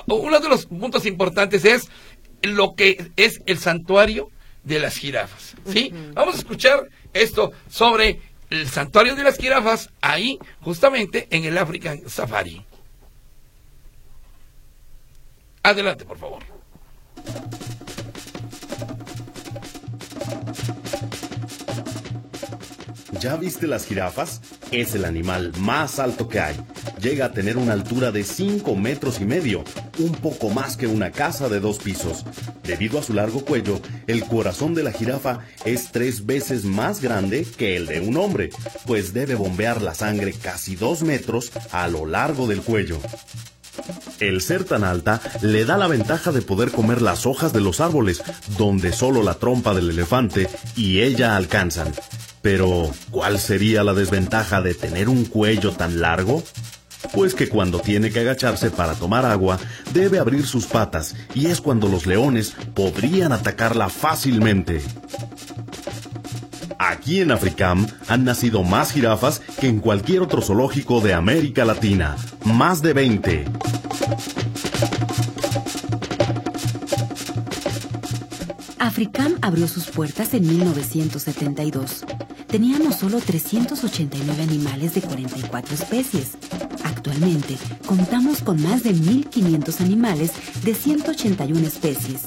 [0.06, 1.88] uno de los puntos importantes es
[2.42, 4.30] lo que es el santuario
[4.62, 5.54] de las jirafas.
[5.66, 5.92] ¿sí?
[6.12, 12.08] Vamos a escuchar esto sobre el santuario de las jirafas ahí, justamente en el African
[12.08, 12.64] Safari.
[15.62, 16.42] Adelante, por favor.
[23.20, 24.40] ¿Ya viste las jirafas?
[24.70, 26.56] Es el animal más alto que hay.
[27.00, 29.64] Llega a tener una altura de 5 metros y medio,
[29.98, 32.24] un poco más que una casa de dos pisos.
[32.62, 37.46] Debido a su largo cuello, el corazón de la jirafa es tres veces más grande
[37.56, 38.50] que el de un hombre,
[38.86, 42.98] pues debe bombear la sangre casi dos metros a lo largo del cuello.
[44.18, 47.80] El ser tan alta le da la ventaja de poder comer las hojas de los
[47.80, 48.22] árboles,
[48.58, 51.92] donde solo la trompa del elefante y ella alcanzan.
[52.42, 56.42] Pero, ¿cuál sería la desventaja de tener un cuello tan largo?
[57.12, 59.58] Pues que cuando tiene que agacharse para tomar agua,
[59.92, 64.82] debe abrir sus patas y es cuando los leones podrían atacarla fácilmente.
[66.78, 72.16] Aquí en Africam han nacido más jirafas que en cualquier otro zoológico de América Latina.
[72.44, 73.44] Más de 20.
[78.78, 82.04] Africam abrió sus puertas en 1972.
[82.48, 86.30] Teníamos solo 389 animales de 44 especies.
[87.00, 90.32] Actualmente contamos con más de 1.500 animales
[90.62, 92.24] de 181 especies.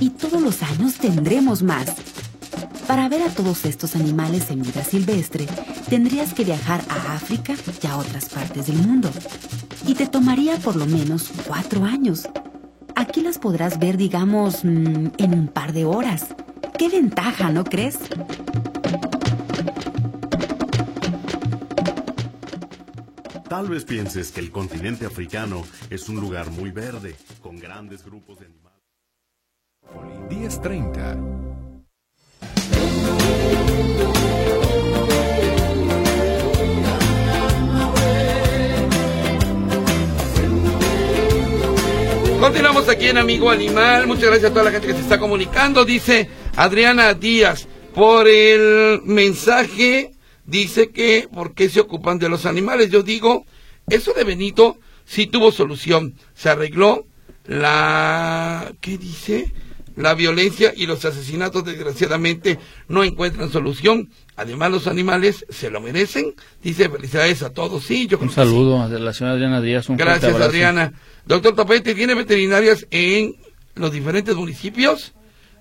[0.00, 1.94] Y todos los años tendremos más.
[2.88, 5.46] Para ver a todos estos animales en vida silvestre,
[5.88, 9.08] tendrías que viajar a África y a otras partes del mundo.
[9.86, 12.28] Y te tomaría por lo menos cuatro años.
[12.96, 16.26] Aquí las podrás ver, digamos, mm, en un par de horas.
[16.76, 17.98] ¡Qué ventaja, ¿no crees?
[23.48, 28.38] Tal vez pienses que el continente africano es un lugar muy verde, con grandes grupos
[28.40, 28.82] de animales.
[30.28, 31.16] 1030.
[42.38, 44.06] Continuamos aquí en Amigo Animal.
[44.06, 45.86] Muchas gracias a toda la gente que se está comunicando.
[45.86, 50.17] Dice Adriana Díaz, por el mensaje,
[50.48, 52.90] dice que por qué se ocupan de los animales.
[52.90, 53.44] Yo digo,
[53.88, 56.14] eso de Benito sí tuvo solución.
[56.34, 57.06] Se arregló
[57.46, 58.72] la...
[58.80, 59.52] ¿Qué dice?
[59.94, 62.58] La violencia y los asesinatos desgraciadamente
[62.88, 64.10] no encuentran solución.
[64.36, 66.34] Además los animales se lo merecen.
[66.62, 67.84] Dice felicidades a todos.
[67.84, 69.88] Sí, yo Un saludo a la señora Adriana Díaz.
[69.88, 70.92] Un Gracias Adriana.
[71.26, 73.36] Doctor Topete, ¿tiene veterinarias en
[73.74, 75.14] los diferentes municipios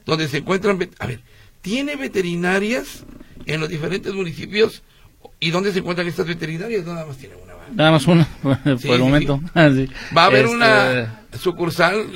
[0.06, 0.88] donde se encuentran?
[1.00, 1.22] A ver,
[1.62, 3.04] ¿tiene veterinarias
[3.48, 4.84] en los diferentes municipios
[5.40, 6.86] y dónde se encuentran estas veterinarias?
[6.86, 7.48] Nada más tiene una.
[7.74, 9.42] Nada más una, por el momento.
[9.56, 12.08] Va a haber este, una sucursal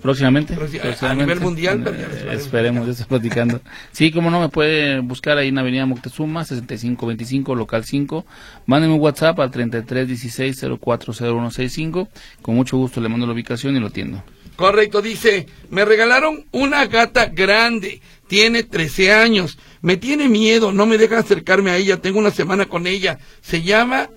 [0.00, 1.84] próximamente, próximamente, a nivel mundial.
[1.86, 3.60] Eh, esperemos, ya platicando.
[3.92, 8.24] sí, como no, me puede buscar ahí en Avenida Moctezuma, 6525, local 5.
[8.66, 12.08] Mándenme un WhatsApp al 3316-040165.
[12.40, 14.22] Con mucho gusto le mando la ubicación y lo atiendo.
[14.56, 20.96] Correcto, dice, me regalaron una gata grande, tiene 13 años, me tiene miedo, no me
[20.96, 24.08] deja acercarme a ella, tengo una semana con ella, se llama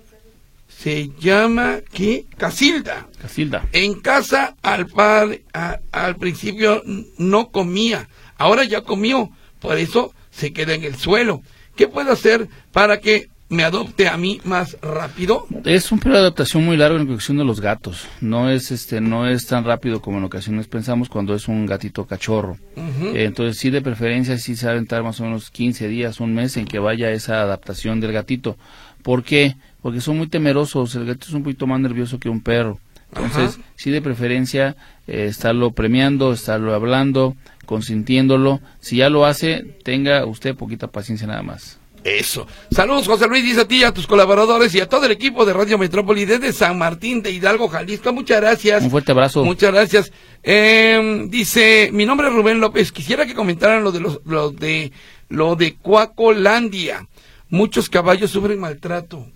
[0.68, 2.26] se llama ¿qué?
[2.36, 3.08] Casilda.
[3.20, 3.68] Casilda.
[3.72, 5.44] En casa al padre
[5.92, 6.82] al principio
[7.18, 11.42] no comía, ahora ya comió, por eso se queda en el suelo.
[11.74, 15.46] ¿Qué puedo hacer para que me adopte a mí más rápido?
[15.64, 18.06] Es un periodo de adaptación muy largo en cuestión de los gatos.
[18.20, 22.06] No es este no es tan rápido como en ocasiones pensamos cuando es un gatito
[22.06, 22.56] cachorro.
[22.76, 26.56] Eh, entonces sí de preferencia sí se aventar más o menos 15 días, un mes
[26.56, 28.56] en que vaya esa adaptación del gatito.
[29.02, 29.56] ¿Por qué?
[29.82, 32.80] Porque son muy temerosos, el gato es un poquito más nervioso que un perro.
[33.14, 38.60] Entonces, sí de preferencia eh, estarlo premiando, estarlo hablando, consintiéndolo.
[38.80, 41.78] Si ya lo hace, tenga usted poquita paciencia nada más.
[42.06, 42.46] Eso.
[42.70, 45.52] Saludos, José Luis, dice a ti, a tus colaboradores y a todo el equipo de
[45.52, 48.12] Radio Metrópoli desde San Martín de Hidalgo, Jalisco.
[48.12, 48.84] Muchas gracias.
[48.84, 49.44] Un fuerte abrazo.
[49.44, 50.12] Muchas gracias.
[50.44, 52.92] Eh, dice, mi nombre es Rubén López.
[52.92, 54.92] Quisiera que comentaran lo de los, lo de
[55.28, 57.08] lo de Cuacolandia.
[57.48, 59.26] Muchos caballos sufren maltrato.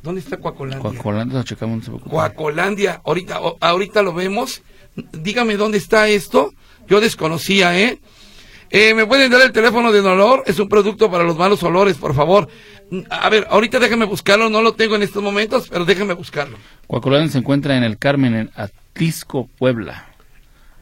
[0.00, 0.88] ¿Dónde está Cuacolandia?
[0.88, 1.90] Cuacolandia, lo checamos.
[2.08, 4.62] Cuacolandia, ahorita, ahorita lo vemos.
[4.94, 6.54] Dígame dónde está esto.
[6.86, 7.98] Yo desconocía, ¿eh?
[8.70, 8.94] ¿Eh?
[8.94, 10.42] ¿Me pueden dar el teléfono de dolor?
[10.46, 12.48] Es un producto para los malos olores, por favor.
[13.10, 16.58] A ver, ahorita déjeme buscarlo, no lo tengo en estos momentos, pero déjeme buscarlo.
[16.86, 20.06] Cuacolandia se encuentra en el Carmen, en Atlisco, Puebla.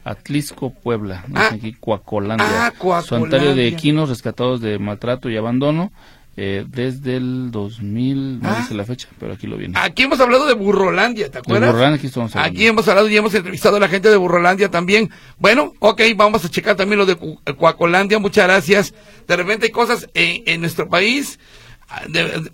[0.04, 1.24] Atlisco, Puebla.
[1.34, 2.66] Ah, aquí, Cuacolandia.
[2.66, 3.30] Ah, Cuacolandia.
[3.30, 5.92] Santuario de equinos rescatados de maltrato y abandono
[6.40, 8.58] eh, desde el 2000, no ah.
[8.60, 9.76] dice la fecha, pero aquí lo viene.
[9.76, 11.72] Aquí hemos hablado de Burrolandia, ¿te acuerdas?
[11.72, 15.10] Burrolandia, aquí, estamos aquí hemos hablado y hemos entrevistado a la gente de Burrolandia también.
[15.38, 18.94] Bueno, ok, vamos a checar también lo de Cuacolandia, muchas gracias.
[19.26, 21.40] De repente hay cosas en, nuestro país
[21.88, 22.02] ah,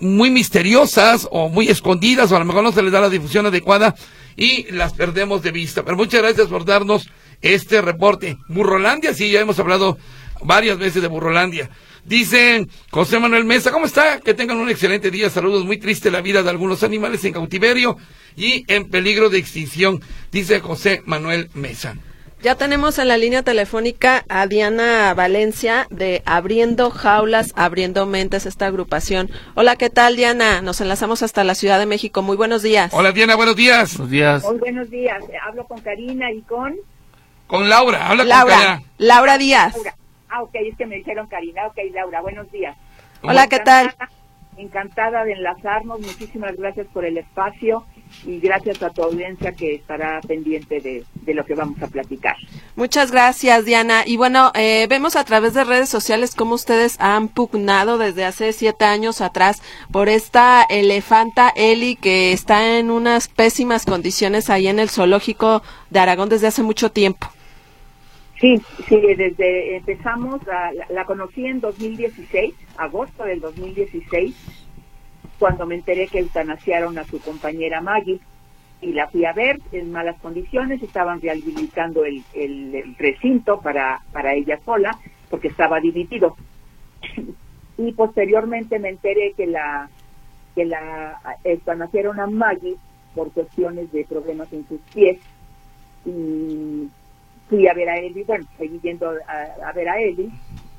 [0.01, 3.45] muy misteriosas o muy escondidas o a lo mejor no se les da la difusión
[3.45, 3.95] adecuada
[4.35, 5.85] y las perdemos de vista.
[5.85, 7.11] Pero muchas gracias por darnos
[7.43, 8.39] este reporte.
[8.49, 9.99] Burrolandia, sí, ya hemos hablado
[10.43, 11.71] varias veces de Burrolandia.
[12.05, 14.21] Dice José Manuel Mesa, ¿cómo está?
[14.21, 15.31] Que tengan un excelente día.
[15.31, 17.97] Saludos, muy triste la vida de algunos animales en cautiverio
[18.37, 21.97] y en peligro de extinción, dice José Manuel Mesa.
[22.43, 28.67] Ya tenemos en la línea telefónica a Diana Valencia de Abriendo Jaulas, Abriendo Mentes, esta
[28.67, 29.31] agrupación.
[29.55, 30.61] Hola, ¿qué tal, Diana?
[30.61, 32.21] Nos enlazamos hasta la Ciudad de México.
[32.21, 32.93] Muy buenos días.
[32.93, 33.97] Hola, Diana, buenos días.
[33.97, 34.45] Buenos días.
[34.45, 35.25] Muy buenos días.
[35.43, 36.75] Hablo con Karina y con...
[37.47, 38.91] Con Laura, habla Laura, con Karina.
[38.99, 39.75] Laura Díaz.
[39.75, 39.97] Laura.
[40.35, 41.69] Ah, ok, es que me dijeron Karina.
[41.69, 42.77] Ok, Laura, buenos días.
[43.23, 43.95] Hola, ¿qué tal?
[44.57, 46.01] Encantada de enlazarnos.
[46.01, 47.85] Muchísimas gracias por el espacio
[48.27, 52.35] y gracias a tu audiencia que estará pendiente de, de lo que vamos a platicar.
[52.75, 54.03] Muchas gracias, Diana.
[54.05, 58.53] Y bueno, eh, vemos a través de redes sociales cómo ustedes han pugnado desde hace
[58.53, 64.81] siete años atrás por esta elefanta Eli que está en unas pésimas condiciones ahí en
[64.81, 67.29] el zoológico de Aragón desde hace mucho tiempo.
[68.45, 68.59] Sí,
[68.91, 74.37] sí, desde empezamos, a- la, conocí en 2016, agosto del 2016,
[75.39, 78.21] cuando me enteré que eutanasiaron a su compañera Maggie
[78.81, 82.27] y la fui a ver en malas condiciones, estaban rehabilitando el,
[82.99, 86.37] recinto para, para ella sola porque estaba dividido.
[87.79, 89.91] y posteriormente me enteré que la
[90.55, 92.77] que la eutanasiaron a Maggie
[93.15, 95.23] por cuestiones de problemas en sus pies
[97.55, 100.31] fui a ver a Eli, bueno, seguí yendo a, ver a Eli,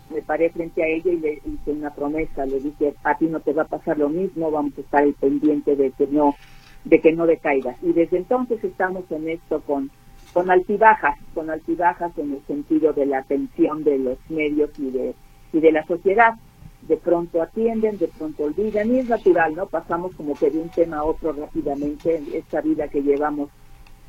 [0.09, 3.39] me paré frente a ella y le hice una promesa, le dije, a ti no
[3.39, 6.35] te va a pasar lo mismo, vamos a estar al pendiente de que no,
[6.83, 7.77] de que no decaigas.
[7.81, 9.89] Y desde entonces estamos en esto con,
[10.33, 15.15] con altibajas, con altibajas en el sentido de la atención de los medios y de,
[15.53, 16.33] y de la sociedad.
[16.81, 19.65] De pronto atienden, de pronto olvidan, y es natural, ¿no?
[19.65, 23.49] Pasamos como que de un tema a otro rápidamente, esta vida que llevamos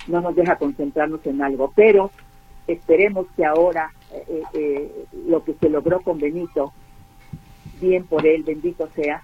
[0.08, 2.10] no nos deja concentrarnos en algo, pero
[2.66, 6.72] esperemos que ahora eh, eh, lo que se logró con Benito,
[7.80, 9.22] bien por él, bendito sea,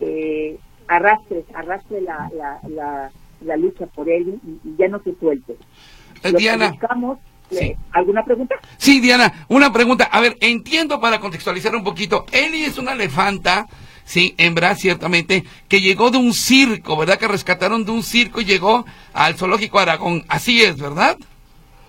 [0.00, 3.10] eh, arrastre, arrastre la, la, la,
[3.42, 5.52] la lucha por él y, y ya no se suelte.
[5.52, 6.70] Eh, que Diana.
[6.70, 7.18] buscamos,
[7.50, 8.54] eh, ¿Alguna pregunta?
[8.76, 10.04] Sí, Diana, una pregunta.
[10.04, 12.24] A ver, entiendo para contextualizar un poquito.
[12.32, 13.66] Eli es una elefanta,
[14.04, 17.18] sí, hembra, ciertamente, que llegó de un circo, ¿verdad?
[17.18, 20.24] Que rescataron de un circo y llegó al zoológico Aragón.
[20.28, 21.16] Así es, ¿verdad?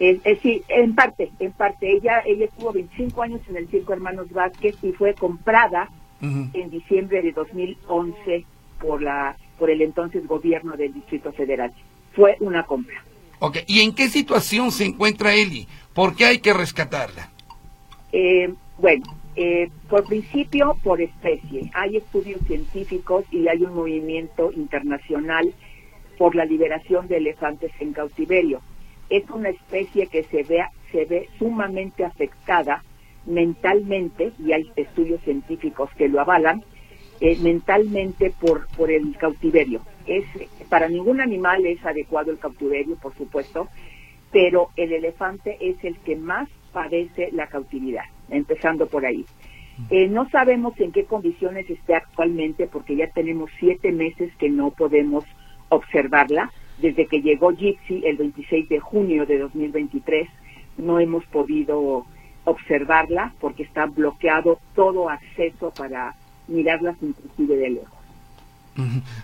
[0.02, 1.92] Eh, eh, sí, en parte, en parte.
[1.92, 5.90] Ella, ella estuvo 25 años en el Circo Hermanos Vázquez y fue comprada
[6.22, 8.46] en diciembre de 2011
[8.80, 11.72] por la por el entonces gobierno del Distrito Federal.
[12.14, 13.04] Fue una compra.
[13.38, 15.68] Ok, ¿y en qué situación se encuentra Eli?
[15.94, 17.30] ¿Por qué hay que rescatarla?
[18.12, 19.04] Eh, bueno,
[19.36, 21.70] eh, por principio, por especie.
[21.76, 25.54] Hay estudios científicos y hay un movimiento internacional
[26.18, 28.62] por la liberación de elefantes en cautiverio.
[29.12, 32.82] Es una especie que se ve, se ve sumamente afectada
[33.26, 36.64] mentalmente, y hay estudios científicos que lo avalan,
[37.20, 39.82] eh, mentalmente por, por el cautiverio.
[40.08, 40.26] Es,
[40.70, 43.68] para ningún animal es adecuado el cautiverio, por supuesto,
[44.32, 49.26] pero el elefante es el que más padece la cautividad, empezando por ahí.
[49.90, 54.72] Eh, no sabemos en qué condiciones esté actualmente porque ya tenemos siete meses que no
[54.72, 55.26] podemos
[55.70, 56.52] observarla.
[56.82, 60.28] Desde que llegó Gypsy el 26 de junio de 2023
[60.78, 62.06] no hemos podido
[62.44, 66.16] observarla porque está bloqueado todo acceso para
[66.48, 68.02] mirarlas inclusive de lejos.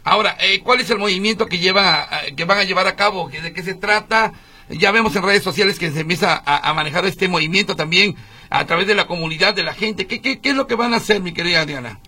[0.04, 3.30] Ahora, eh, ¿cuál es el movimiento que lleva, eh, que van a llevar a cabo?
[3.30, 4.34] ¿De qué se trata?
[4.70, 8.16] Ya vemos en redes sociales que se empieza a, manejar este movimiento también
[8.50, 10.06] a través de la comunidad, de la gente.
[10.06, 12.00] ¿Qué, qué, qué es lo que van a hacer, mi querida Diana?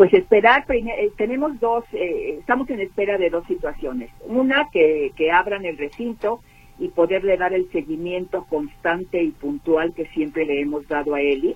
[0.00, 4.08] Pues esperar, eh, tenemos dos, eh, estamos en espera de dos situaciones.
[4.24, 6.40] Una, que, que abran el recinto
[6.78, 11.54] y poderle dar el seguimiento constante y puntual que siempre le hemos dado a Eli.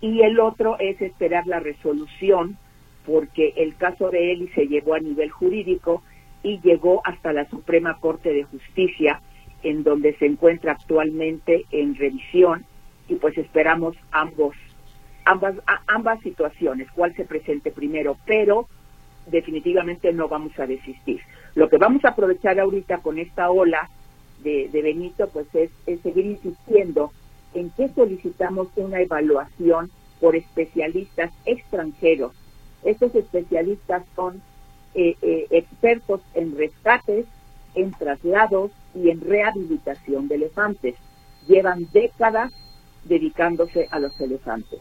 [0.00, 2.56] Y el otro es esperar la resolución,
[3.04, 6.02] porque el caso de Eli se llevó a nivel jurídico
[6.42, 9.20] y llegó hasta la Suprema Corte de Justicia,
[9.62, 12.64] en donde se encuentra actualmente en revisión,
[13.06, 14.56] y pues esperamos ambos
[15.24, 15.54] ambas,
[15.86, 18.66] ambas situaciones, cuál se presente primero, pero
[19.26, 21.20] definitivamente no vamos a desistir.
[21.54, 23.88] Lo que vamos a aprovechar ahorita con esta ola
[24.42, 27.12] de, de Benito, pues es, es seguir insistiendo
[27.54, 32.32] en que solicitamos una evaluación por especialistas extranjeros.
[32.84, 34.42] Estos especialistas son
[34.94, 37.26] eh, eh, expertos en rescates,
[37.74, 40.94] en traslados y en rehabilitación de elefantes.
[41.46, 42.52] Llevan décadas
[43.04, 44.80] dedicándose a los elefantes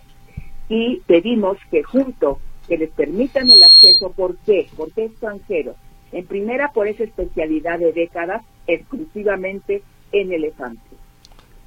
[0.70, 4.68] y pedimos que junto que les permitan el acceso, ¿por qué?
[4.78, 5.76] ¿Por qué extranjeros?
[6.12, 9.82] En primera, por esa especialidad de décadas exclusivamente
[10.12, 10.84] en elefantes.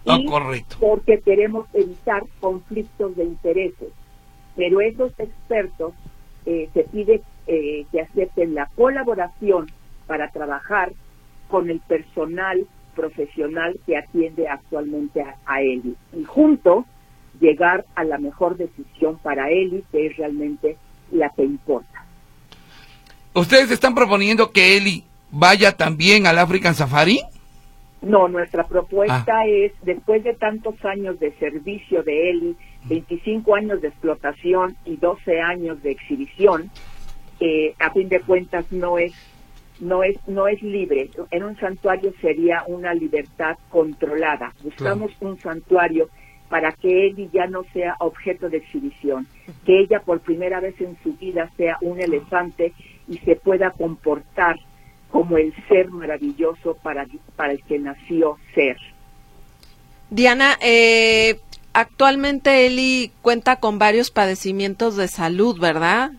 [0.07, 0.77] Ah, y correcto.
[0.81, 3.89] porque queremos evitar conflictos de intereses.
[4.57, 5.95] Pero esos expertos
[6.45, 9.71] eh, se pide eh, que acepten la colaboración
[10.07, 10.93] para trabajar
[11.49, 16.85] con el personal profesional que atiende actualmente a, a Eli y juntos
[17.43, 20.77] llegar a la mejor decisión para Eli, que es realmente
[21.11, 22.07] la que importa.
[23.35, 27.21] ¿Ustedes están proponiendo que Eli vaya también al African Safari?
[28.01, 33.89] No, nuestra propuesta es, después de tantos años de servicio de Eli, 25 años de
[33.89, 36.71] explotación y 12 años de exhibición,
[37.41, 39.13] eh, a fin de cuentas no es
[39.81, 41.11] no es no es libre.
[41.31, 44.53] En un santuario sería una libertad controlada.
[44.63, 46.09] Buscamos un santuario
[46.53, 49.27] para que Eli ya no sea objeto de exhibición,
[49.65, 52.75] que ella por primera vez en su vida sea un elefante
[53.09, 54.61] y se pueda comportar
[55.11, 58.77] como el ser maravilloso para, para el que nació ser.
[60.11, 61.41] Diana, eh,
[61.73, 66.11] actualmente Eli cuenta con varios padecimientos de salud, ¿verdad?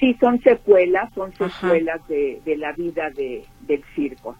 [0.00, 4.34] Sí, son secuelas, son secuelas de, de, la vida de, del circo.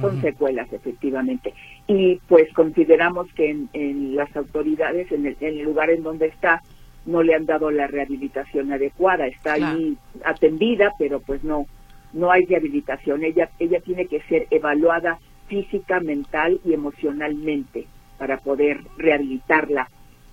[0.00, 1.54] Son secuelas, efectivamente.
[1.86, 6.26] Y pues consideramos que en, en las autoridades, en el, en el, lugar en donde
[6.26, 6.62] está,
[7.06, 9.26] no le han dado la rehabilitación adecuada.
[9.26, 9.76] Está claro.
[9.76, 11.66] ahí atendida, pero pues no,
[12.12, 13.24] no hay rehabilitación.
[13.24, 15.18] Ella, ella tiene que ser evaluada
[15.48, 17.86] física, mental y emocionalmente
[18.18, 19.88] para poder rehabilitarla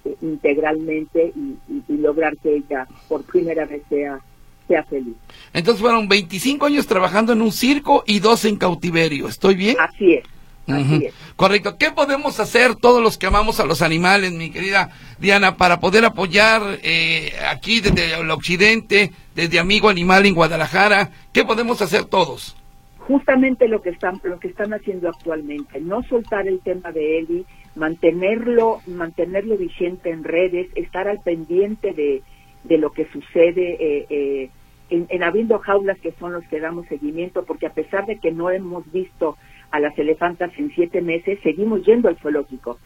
[0.06, 4.20] eh, integralmente y, y, y, lograr que ella por primera vez sea,
[4.68, 5.16] sea feliz.
[5.54, 9.78] Entonces fueron 25 años trabajando en un circo y dos en cautiverio, ¿estoy bien?
[9.80, 10.24] Así es.
[10.68, 11.08] Así uh -huh.
[11.08, 11.14] es.
[11.36, 11.78] Correcto.
[11.78, 16.06] ¿Qué podemos hacer todos los que amamos a los animales, mi querida Diana, para poder
[16.06, 21.12] apoyar eh, aquí desde el occidente, desde Amigo Animal en Guadalajara?
[21.34, 22.56] ¿Qué podemos hacer todos?
[23.00, 27.46] Justamente lo que están lo que están haciendo actualmente, no soltar el tema de Eli,
[27.76, 32.24] mantenerlo mantenerlo vigente en redes, estar al pendiente de,
[32.64, 34.50] de lo que sucede eh, eh,
[34.90, 38.32] en, en abriendo jaulas que son los que damos seguimiento, porque a pesar de que
[38.32, 39.38] no hemos visto
[39.72, 42.78] a las elefantas en siete meses, seguimos yendo al zoológico.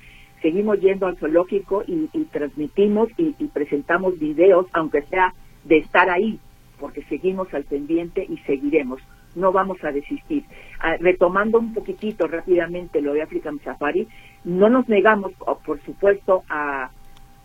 [0.41, 6.39] Seguimos yendo al zoológico y, transmitimos y, y, presentamos videos, aunque sea de estar ahí,
[6.79, 9.01] porque seguimos al pendiente y seguiremos.
[9.35, 10.43] No vamos a desistir.
[10.79, 14.07] Ah, retomando un poquitito rápidamente lo de African Safari,
[14.43, 15.33] no nos negamos,
[15.65, 16.91] por supuesto, a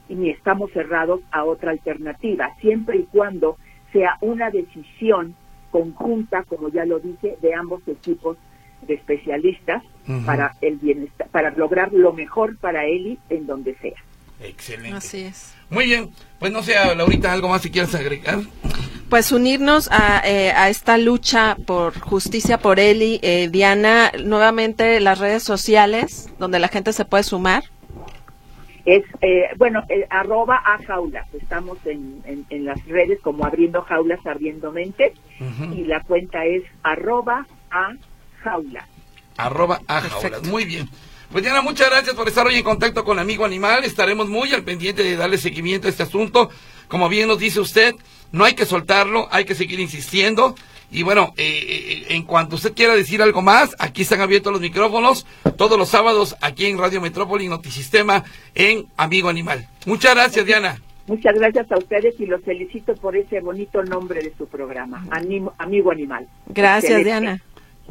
[0.09, 3.57] ni estamos cerrados a otra alternativa, siempre y cuando
[3.92, 5.34] sea una decisión
[5.70, 8.36] conjunta, como ya lo dije, de ambos equipos
[8.86, 10.24] de especialistas uh -huh.
[10.24, 14.03] para el bienestar, para lograr lo mejor para Eli en donde sea.
[14.40, 14.96] Excelente.
[14.96, 15.55] Así es.
[15.70, 16.11] Muy bien.
[16.38, 18.40] Pues no sé, Laurita, algo más si quieres agregar.
[19.09, 23.20] Pues unirnos a, eh, a esta lucha por justicia por Eli.
[23.22, 27.64] Eh, Diana, nuevamente las redes sociales donde la gente se puede sumar.
[28.85, 31.26] Es, eh, bueno, arroba a jaulas.
[31.35, 35.12] Estamos en, en, en, las redes como abriendo jaulas, abriendo mentes.
[35.41, 35.78] Uh -huh.
[35.78, 37.93] Y la cuenta es arroba a
[38.43, 38.87] jaula.
[39.37, 40.43] Arroba a jaulas.
[40.45, 40.89] Muy bien.
[41.33, 43.85] Pues Diana, muchas gracias por estar hoy en contacto con Amigo Animal.
[43.85, 46.51] Estaremos muy al pendiente de darle seguimiento a este asunto.
[46.89, 47.95] Como bien nos dice usted,
[48.33, 50.55] no hay que soltarlo, hay que seguir insistiendo.
[50.93, 55.26] Y bueno, eh, en cuanto usted quiera decir algo más, aquí están abiertos los micrófonos
[55.57, 58.24] todos los sábados aquí en Radio Metrópoli Notisistema
[58.55, 59.66] en Amigo Animal.
[59.86, 60.80] Muchas gracias, Diana.
[61.07, 65.53] Muchas gracias a ustedes y los felicito por ese bonito nombre de su programa, Animo,
[65.59, 66.28] Amigo Animal.
[66.47, 67.20] Gracias, Excelente.
[67.20, 67.43] Diana.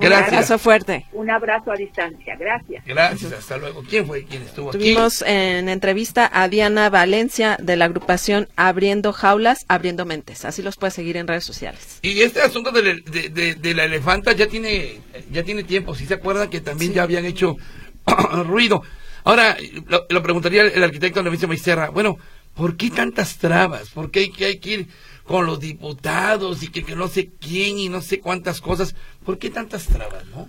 [0.01, 0.27] Gracias.
[0.27, 1.05] Un abrazo fuerte.
[1.13, 2.35] Un abrazo a distancia.
[2.35, 2.85] Gracias.
[2.85, 3.31] Gracias.
[3.31, 3.83] Hasta luego.
[3.89, 5.31] ¿Quién fue quien estuvo Tuvimos aquí?
[5.31, 10.45] en entrevista a Diana Valencia de la agrupación Abriendo Jaulas, Abriendo Mentes.
[10.45, 11.99] Así los puedes seguir en redes sociales.
[12.01, 14.99] Y este asunto de, de, de, de la elefanta ya tiene
[15.31, 15.95] ya tiene tiempo.
[15.95, 16.95] Si se acuerdan que también sí.
[16.95, 17.57] ya habían hecho
[18.45, 18.83] ruido.
[19.23, 19.55] Ahora,
[19.87, 21.89] lo, lo preguntaría el, arquitecto Levicio Maisterra.
[21.89, 22.17] Bueno,
[22.55, 23.89] ¿por qué tantas trabas?
[23.89, 24.87] ¿Por qué hay que, hay que ir
[25.23, 28.95] con los diputados y que, que, no sé quién y no sé cuántas cosas.
[29.25, 30.47] ¿Por qué tantas trabas, no?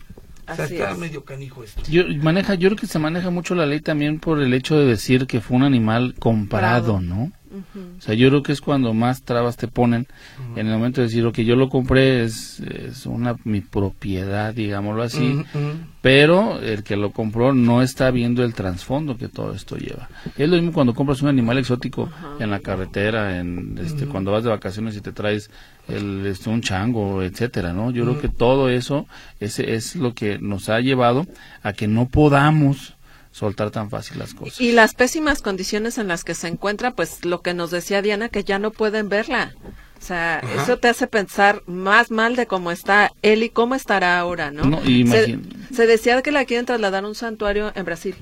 [0.51, 1.83] O sea, está medio canijo esto.
[1.89, 4.87] Yo, maneja, yo creo que se maneja mucho la ley también por el hecho de
[4.87, 7.01] decir que fue un animal comprado, Bravo.
[7.01, 7.33] ¿no?
[7.53, 7.99] Uh -huh.
[7.99, 10.07] O sea, yo creo que es cuando más trabas te ponen
[10.39, 10.61] uh -huh.
[10.61, 14.55] en el momento de decir, lo que yo lo compré es, es una mi propiedad,
[14.55, 15.75] digámoslo así, uh -huh.
[16.01, 20.09] pero el que lo compró no está viendo el trasfondo que todo esto lleva.
[20.37, 24.45] Es lo mismo cuando compras un animal exótico en la carretera, en este, cuando vas
[24.45, 25.51] de vacaciones y te traes
[25.89, 27.91] el, este, un chango, etcétera, ¿no?
[27.91, 29.07] Yo creo que todo eso
[29.41, 31.27] ese es lo que nos ha llevado
[31.63, 32.95] a que no podamos
[33.33, 34.61] soltar tan fácil las cosas.
[34.61, 38.29] Y las pésimas condiciones en las que se encuentra, pues lo que nos decía Diana,
[38.29, 39.55] que ya no pueden verla.
[39.99, 40.63] O sea, Ajá.
[40.63, 44.65] eso te hace pensar más mal de cómo está él y cómo estará ahora, ¿no?
[44.65, 45.39] no se,
[45.73, 48.17] se, decía que la quieren trasladar a un santuario en Brasil.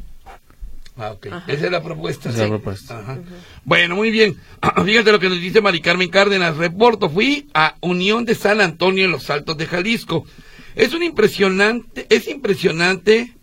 [0.97, 1.27] Ah, ok.
[1.47, 2.29] Esa es la propuesta.
[2.29, 2.99] Esa es la propuesta.
[2.99, 3.19] Ajá.
[3.65, 4.37] Bueno, muy bien.
[4.85, 6.59] Fíjate lo que nos dice Mari Carmen Cárdenas.
[6.59, 10.27] Reporto, fui a Unión de San Antonio en los Altos de Jalisco.
[10.75, 13.35] Es un impresionante, es impresionante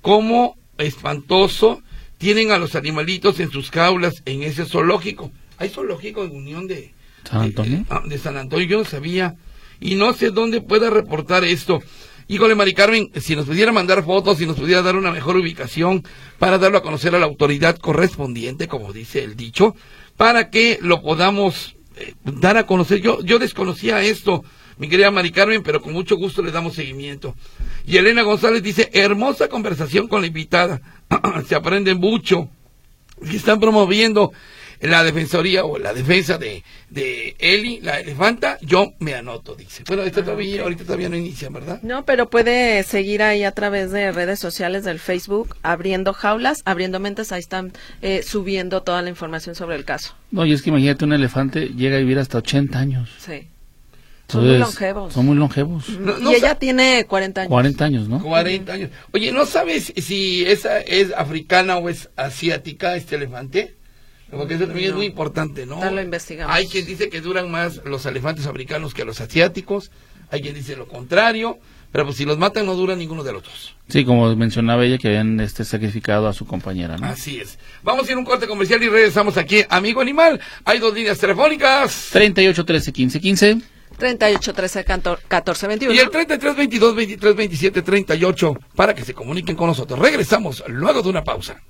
[0.00, 1.82] cómo espantoso
[2.18, 5.30] tienen a los animalitos en sus jaulas en ese zoológico.
[5.58, 6.94] Hay zoológico en Unión de,
[7.28, 7.84] San Antonio.
[7.90, 9.36] ah, de San Antonio, yo no sabía.
[9.80, 11.82] Y no sé dónde pueda reportar esto.
[12.26, 16.02] Híjole, Mari Carmen, si nos pudiera mandar fotos, si nos pudiera dar una mejor ubicación
[16.38, 19.76] para darlo a conocer a la autoridad correspondiente, como dice el dicho,
[20.16, 23.02] para que lo podamos eh, dar a conocer.
[23.02, 24.42] Yo, yo desconocía esto,
[24.78, 27.34] mi querida Mari Carmen, pero con mucho gusto le damos seguimiento.
[27.86, 30.80] Y Elena González dice, hermosa conversación con la invitada.
[31.48, 32.48] Se aprende mucho.
[33.28, 34.32] Que están promoviendo
[34.80, 39.82] la defensoría o la defensa de, de Eli, la elefanta, yo me anoto, dice.
[39.86, 41.80] Bueno, esto todavía, ahorita todavía no inicia, ¿verdad?
[41.82, 47.00] No, pero puede seguir ahí a través de redes sociales del Facebook, abriendo jaulas, abriendo
[47.00, 47.72] mentes, ahí están
[48.02, 50.14] eh, subiendo toda la información sobre el caso.
[50.30, 53.10] No, y es que imagínate, un elefante llega a vivir hasta 80 años.
[53.18, 53.48] Sí.
[54.34, 55.12] Son muy Entonces, longevos.
[55.14, 55.88] Son muy longevos.
[55.88, 57.48] No- no y ella tiene 40 años.
[57.50, 58.20] 40 años, ¿no?
[58.22, 58.90] 40 años.
[59.12, 63.74] Oye, ¿no sabes si esa es africana o es asiática este elefante?
[64.30, 64.96] Porque eso también es No.
[64.98, 65.74] muy importante, ¿no?
[65.76, 66.54] Ahorita lo investigamos.
[66.54, 69.90] Hay quien dice que duran más los elefantes africanos que los asiáticos,
[70.30, 71.58] hay quien dice lo contrario,
[71.92, 73.76] pero pues si los matan no dura ninguno de los dos.
[73.88, 77.06] Sí, como mencionaba ella, que habían este, sacrificado a su compañera, ¿no?
[77.06, 77.60] Así es.
[77.84, 80.40] Vamos a ir a un corte comercial y regresamos aquí, amigo animal.
[80.64, 82.08] Hay dos líneas telefónicas.
[82.10, 83.58] 38 13 15 15.
[83.96, 84.84] 38, 13,
[85.28, 85.94] 14, 21.
[85.94, 89.98] Y el 33 22 23 27 38 para que se comuniquen con nosotros.
[89.98, 91.62] Regresamos luego de una pausa.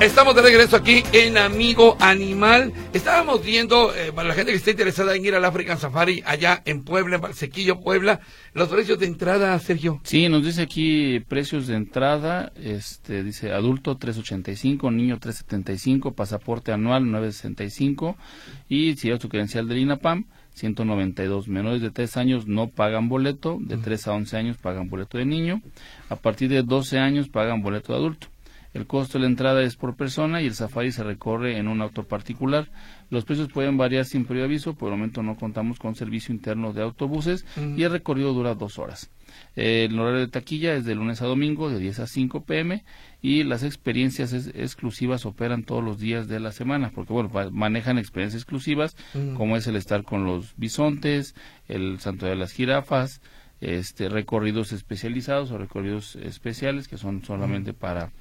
[0.00, 2.72] Estamos de regreso aquí en Amigo Animal.
[2.92, 6.62] Estábamos viendo, eh, para la gente que esté interesada en ir al African Safari allá
[6.66, 8.20] en Puebla, en Valsequillo, Puebla,
[8.54, 10.00] los precios de entrada, Sergio.
[10.04, 17.10] Sí, nos dice aquí precios de entrada, este dice adulto 385, niño 375, pasaporte anual
[17.10, 18.16] 965
[18.68, 21.48] y si es tu credencial del INAPAM 192.
[21.48, 25.24] Menores de 3 años no pagan boleto, de 3 a 11 años pagan boleto de
[25.24, 25.60] niño,
[26.08, 28.28] a partir de 12 años pagan boleto de adulto.
[28.78, 31.82] El costo de la entrada es por persona y el safari se recorre en un
[31.82, 32.70] auto particular.
[33.10, 36.72] Los precios pueden variar sin previo aviso, por el momento no contamos con servicio interno
[36.72, 37.44] de autobuses
[37.76, 39.10] y el recorrido dura dos horas.
[39.56, 42.84] El horario de taquilla es de lunes a domingo de 10 a 5 pm
[43.20, 47.98] y las experiencias es- exclusivas operan todos los días de la semana porque bueno manejan
[47.98, 48.96] experiencias exclusivas
[49.36, 51.34] como es el estar con los bisontes,
[51.66, 53.20] el santuario de las jirafas,
[53.60, 58.12] este recorridos especializados o recorridos especiales que son solamente para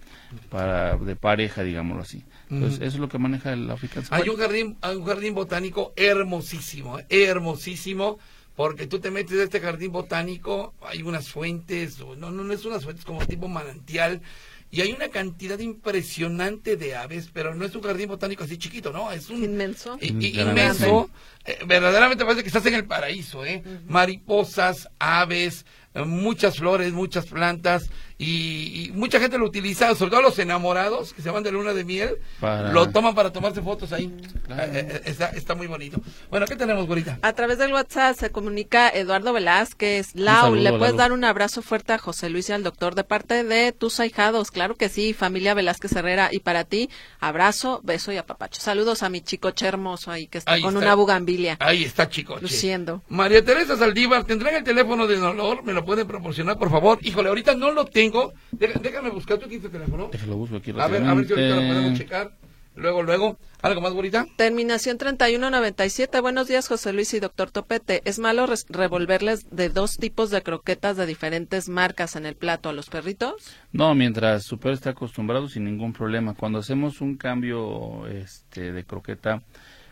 [0.49, 2.23] para de pareja digámoslo así.
[2.49, 4.23] Entonces eso es lo que maneja el African Safari.
[4.23, 8.17] Hay un jardín, hay un jardín botánico hermosísimo, hermosísimo,
[8.55, 12.53] porque tú te metes a este jardín botánico, hay unas fuentes, o no, no, no
[12.53, 14.21] es unas fuentes como tipo manantial,
[14.70, 18.91] y hay una cantidad impresionante de aves, pero no es un jardín botánico así chiquito,
[18.91, 19.11] ¿no?
[19.11, 20.51] Es un inmenso, i- i- Grande.
[20.51, 21.09] inmenso.
[21.45, 23.63] Eh, verdaderamente parece que estás en el paraíso, ¿eh?
[23.88, 25.65] Mariposas, aves,
[25.95, 31.21] muchas flores, muchas plantas y, y mucha gente lo utiliza, sobre todo los enamorados que
[31.21, 34.05] se van de luna de miel, Para- lo toman para tomarse fotos ahí.
[34.49, 36.01] Eh, eh, está, está muy bonito.
[36.29, 37.19] Bueno, ¿qué tenemos, güerita?
[37.21, 40.15] A través del WhatsApp se comunica Eduardo Velázquez.
[40.15, 40.97] Lau, saludo, ¿le puedes Lalo.
[40.97, 44.49] dar un abrazo fuerte a José Luis y al doctor de parte de tus ahijados?
[44.51, 46.29] Claro que sí, familia Velázquez Herrera.
[46.31, 48.61] Y para ti, abrazo, beso y apapacho.
[48.61, 50.85] Saludos a mi chicoche hermoso ahí que está Ahí con está.
[50.85, 51.57] una bugambilia.
[51.59, 52.41] Ahí está, chicos.
[52.41, 53.03] Luciendo.
[53.09, 55.63] María Teresa Saldívar, ¿tendrán el teléfono de dolor?
[55.63, 56.99] ¿Me lo pueden proporcionar, por favor?
[57.01, 58.33] Híjole, ahorita no lo tengo.
[58.51, 60.09] Deja- déjame buscar tu quinto teléfono.
[60.11, 61.73] Déjalo busco aquí A ver, a ver si ahorita lo rápidamente.
[61.73, 62.31] podemos checar.
[62.75, 63.39] Luego, luego.
[63.63, 64.27] ¿Algo más, güerita?
[64.38, 66.21] Terminación 3197.
[66.21, 68.03] Buenos días, José Luis y doctor Topete.
[68.05, 72.73] ¿Es malo revolverles de dos tipos de croquetas de diferentes marcas en el plato a
[72.73, 73.33] los perritos?
[73.71, 76.35] No, mientras su perro está acostumbrado sin ningún problema.
[76.35, 79.41] Cuando hacemos un cambio este, de croqueta,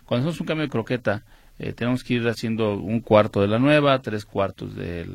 [0.06, 1.24] cuando hacemos un cambio de croqueta,
[1.60, 5.06] eh, tenemos que ir haciendo un cuarto de la nueva, tres cuartos de,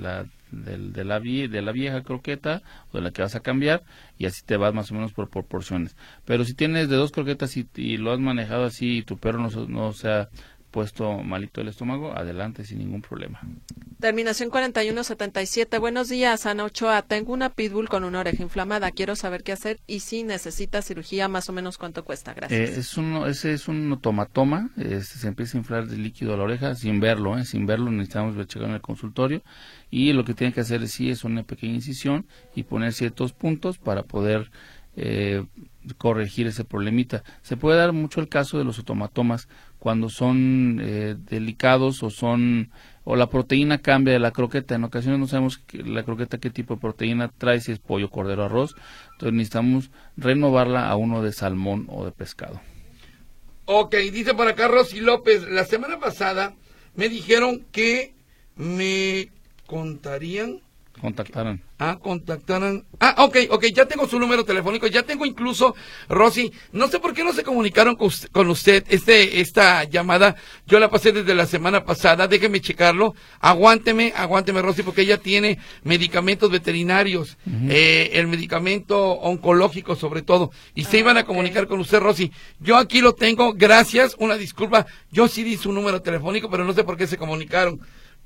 [0.00, 3.82] la, del- de, la, de la vieja croqueta o de la que vas a cambiar
[4.18, 5.96] y así te vas más o menos por proporciones.
[6.24, 9.38] Pero si tienes de dos croquetas y, y lo has manejado así y tu perro
[9.40, 10.28] no, no se ha
[10.78, 13.40] puesto malito el estómago, adelante sin ningún problema.
[13.98, 15.78] Terminación 4177.
[15.78, 17.02] Buenos días, Ana Ochoa.
[17.02, 18.92] Tengo una pitbull con una oreja inflamada.
[18.92, 22.32] Quiero saber qué hacer y si necesita cirugía, más o menos cuánto cuesta.
[22.32, 22.60] Gracias.
[22.70, 26.36] Eh, es un, ese es un tomatoma, este, se empieza a inflar de líquido a
[26.36, 27.44] la oreja sin verlo, ¿eh?
[27.44, 29.42] sin verlo necesitamos ver- checar en el consultorio
[29.90, 32.24] y lo que tiene que hacer sí es una pequeña incisión
[32.54, 34.52] y poner ciertos puntos para poder
[34.96, 35.44] eh,
[35.96, 37.22] corregir ese problemita.
[37.42, 39.48] Se puede dar mucho el caso de los automatomas
[39.78, 42.70] cuando son eh, delicados o son
[43.04, 44.74] o la proteína cambia de la croqueta.
[44.74, 48.44] En ocasiones no sabemos la croqueta qué tipo de proteína trae, si es pollo, cordero,
[48.44, 48.74] arroz.
[49.12, 52.60] Entonces necesitamos renovarla a uno de salmón o de pescado.
[53.64, 56.54] Ok, dice por acá Rosy López, la semana pasada
[56.96, 58.14] me dijeron que
[58.56, 59.30] me
[59.66, 60.60] contarían
[61.00, 61.62] Contactaran.
[61.78, 62.84] Ah, contactaran.
[62.98, 65.76] Ah, ok, ok, ya tengo su número telefónico, ya tengo incluso,
[66.08, 70.34] Rosy, no sé por qué no se comunicaron con usted, este, esta llamada,
[70.66, 75.58] yo la pasé desde la semana pasada, déjeme checarlo, aguánteme, aguánteme, Rosy, porque ella tiene
[75.84, 77.38] medicamentos veterinarios,
[77.68, 82.32] eh, el medicamento oncológico sobre todo, y se iban a comunicar con usted, Rosy.
[82.58, 86.72] Yo aquí lo tengo, gracias, una disculpa, yo sí di su número telefónico, pero no
[86.72, 87.80] sé por qué se comunicaron.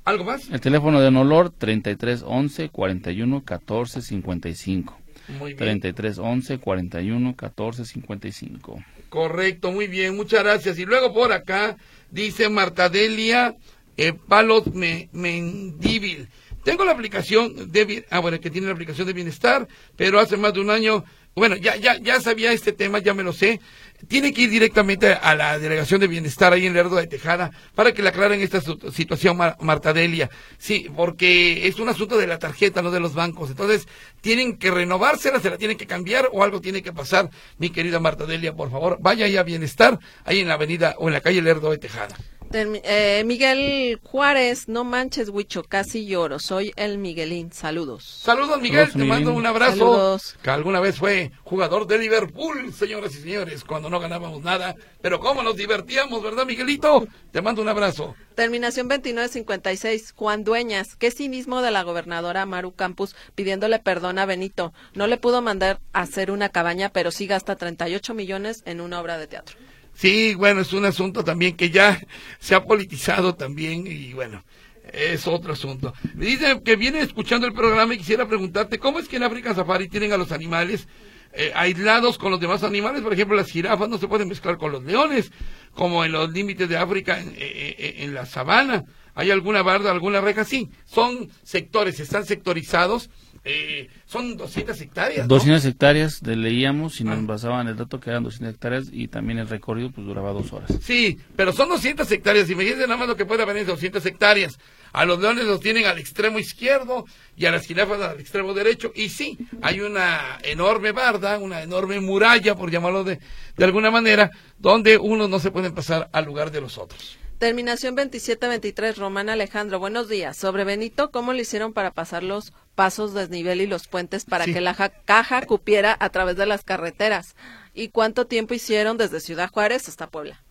[0.05, 0.49] ¿Algo más?
[0.49, 4.99] El teléfono de Nolor 33 11 41 14 55.
[5.39, 5.57] Muy bien.
[5.57, 8.83] 33 11 41 14 55.
[9.09, 10.77] Correcto, muy bien, muchas gracias.
[10.79, 11.77] Y luego por acá
[12.11, 13.55] dice Martadelia
[13.95, 16.27] eh, Palos Mendíbil.
[16.63, 20.53] Tengo la aplicación de ah bueno que tiene la aplicación de bienestar, pero hace más
[20.53, 21.03] de un año
[21.35, 23.59] bueno, ya, ya, ya sabía este tema, ya me lo sé.
[24.07, 27.93] Tiene que ir directamente a la Delegación de Bienestar ahí en Lerdo de Tejada para
[27.93, 30.29] que le aclaren esta situación, Marta Delia.
[30.57, 33.49] Sí, porque es un asunto de la tarjeta, no de los bancos.
[33.49, 33.87] Entonces,
[34.21, 37.29] tienen que renovársela, se la tienen que cambiar o algo tiene que pasar.
[37.57, 41.07] Mi querida Marta Delia, por favor, vaya ahí a Bienestar, ahí en la avenida o
[41.07, 42.15] en la calle Lerdo de Tejada.
[42.55, 46.37] Eh, Miguel Juárez, no manches, Huicho, casi lloro.
[46.37, 47.51] Soy el Miguelín.
[47.51, 48.03] Saludos.
[48.03, 48.91] Saludos, Miguel.
[48.91, 49.77] te mando un abrazo.
[49.77, 50.37] Saludos.
[50.43, 54.75] Que alguna vez fue jugador de Liverpool, señoras y señores, cuando no ganábamos nada.
[55.01, 57.07] Pero cómo nos divertíamos, ¿verdad, Miguelito?
[57.31, 58.15] Te mando un abrazo.
[58.35, 60.13] Terminación 2956.
[60.15, 60.95] Juan Dueñas.
[60.95, 64.73] Qué cinismo de la gobernadora Maru Campus pidiéndole perdón a Benito.
[64.93, 69.01] No le pudo mandar a hacer una cabaña, pero sí gasta 38 millones en una
[69.01, 69.57] obra de teatro.
[69.93, 72.01] Sí, bueno, es un asunto también que ya
[72.39, 74.43] se ha politizado también y bueno,
[74.91, 75.93] es otro asunto.
[76.15, 79.53] Me dice que viene escuchando el programa y quisiera preguntarte, ¿cómo es que en África
[79.53, 80.87] Safari tienen a los animales
[81.33, 83.01] eh, aislados con los demás animales?
[83.01, 85.31] Por ejemplo, las jirafas no se pueden mezclar con los leones,
[85.73, 88.83] como en los límites de África, en, eh, eh, en la sabana.
[89.15, 90.43] ¿Hay alguna barda, alguna reja?
[90.43, 93.11] Sí, son sectores, están sectorizados
[93.45, 95.27] eh, son 200 hectáreas.
[95.27, 97.23] 200 hectáreas, de, leíamos y nos ah.
[97.23, 100.53] basaban en el dato que eran 200 hectáreas y también el recorrido pues duraba dos
[100.53, 100.71] horas.
[100.81, 102.49] Sí, pero son 200 hectáreas.
[102.49, 104.57] Imagínense nada más lo que puede haber en 200 hectáreas.
[104.93, 108.93] A los leones los tienen al extremo izquierdo y a las jirafas al extremo derecho.
[108.95, 113.19] Y sí, hay una enorme barda, una enorme muralla, por llamarlo de,
[113.57, 117.17] de alguna manera, donde unos no se pueden pasar al lugar de los otros.
[117.39, 119.77] Terminación 2723, Román Alejandro.
[119.77, 120.37] Buenos días.
[120.37, 124.61] Sobre Benito, ¿cómo le hicieron para pasar los pasos desnivel y los puentes para que
[124.61, 127.35] la caja cupiera a través de las carreteras?
[127.73, 130.41] ¿Y cuánto tiempo hicieron desde Ciudad Juárez hasta Puebla?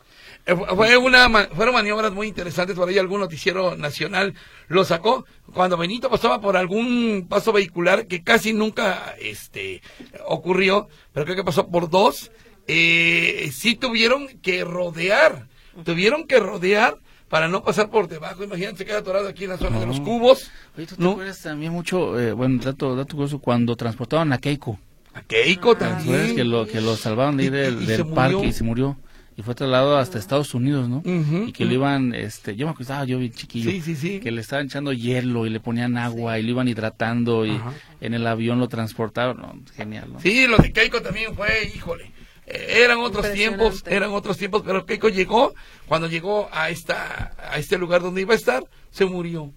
[0.46, 4.34] Eh, fue una, fueron maniobras muy interesantes, por ahí algún noticiero nacional
[4.68, 9.82] lo sacó, cuando Benito pasaba por algún paso vehicular que casi nunca este,
[10.26, 12.32] ocurrió, pero creo que pasó por dos,
[12.66, 15.46] eh, sí tuvieron que rodear
[15.84, 16.98] tuvieron que rodear
[17.32, 18.44] para no pasar por debajo.
[18.44, 20.50] Imagínate, se queda atorado aquí en la zona de los cubos.
[20.76, 24.78] Oye, ¿tú te acuerdas también mucho, eh, bueno, dato, dato curioso, cuando transportaban a Keiko?
[25.14, 26.36] A Keiko también.
[26.36, 28.98] Que lo, que lo salvaron de ir del, parque y se murió.
[29.34, 31.02] Y fue trasladado hasta Estados Unidos, ¿no?
[31.06, 33.70] y que lo iban, este, yo me acuerdo, yo bien chiquillo.
[33.70, 34.20] Sí, sí, sí.
[34.20, 37.58] Que le estaban echando hielo y le ponían agua y lo iban hidratando y
[38.02, 39.64] en el avión lo transportaban.
[39.74, 40.20] genial, ¿no?
[40.20, 42.12] Sí, lo de Keiko también fue, híjole
[42.52, 45.54] eran otros tiempos, eran otros tiempos, pero Keiko llegó,
[45.86, 49.52] cuando llegó a esta, a este lugar donde iba a estar, se murió.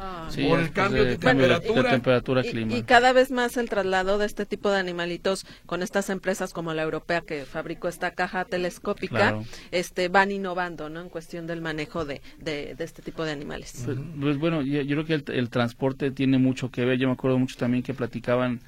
[0.00, 0.28] Ah.
[0.48, 4.78] por el cambio de, temperatura, y, cada vez más el traslado de este tipo de
[4.78, 9.40] animalitos con estas empresas como la europea que fabricó esta caja telescópica,
[9.72, 11.00] este van innovando, ¿no?
[11.00, 13.82] En cuestión del manejo de, de, este tipo de animales.
[13.84, 16.98] Pues, pues bueno, yo, creo que el, transporte tiene mucho que ver.
[16.98, 18.60] Yo me acuerdo mucho también que platicaban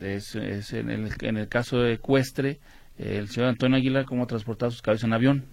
[0.00, 2.60] es, en, el, en el caso de ecuestre
[3.00, 5.44] el señor Antonio Aguilar cómo transportar sus cabezas en avión.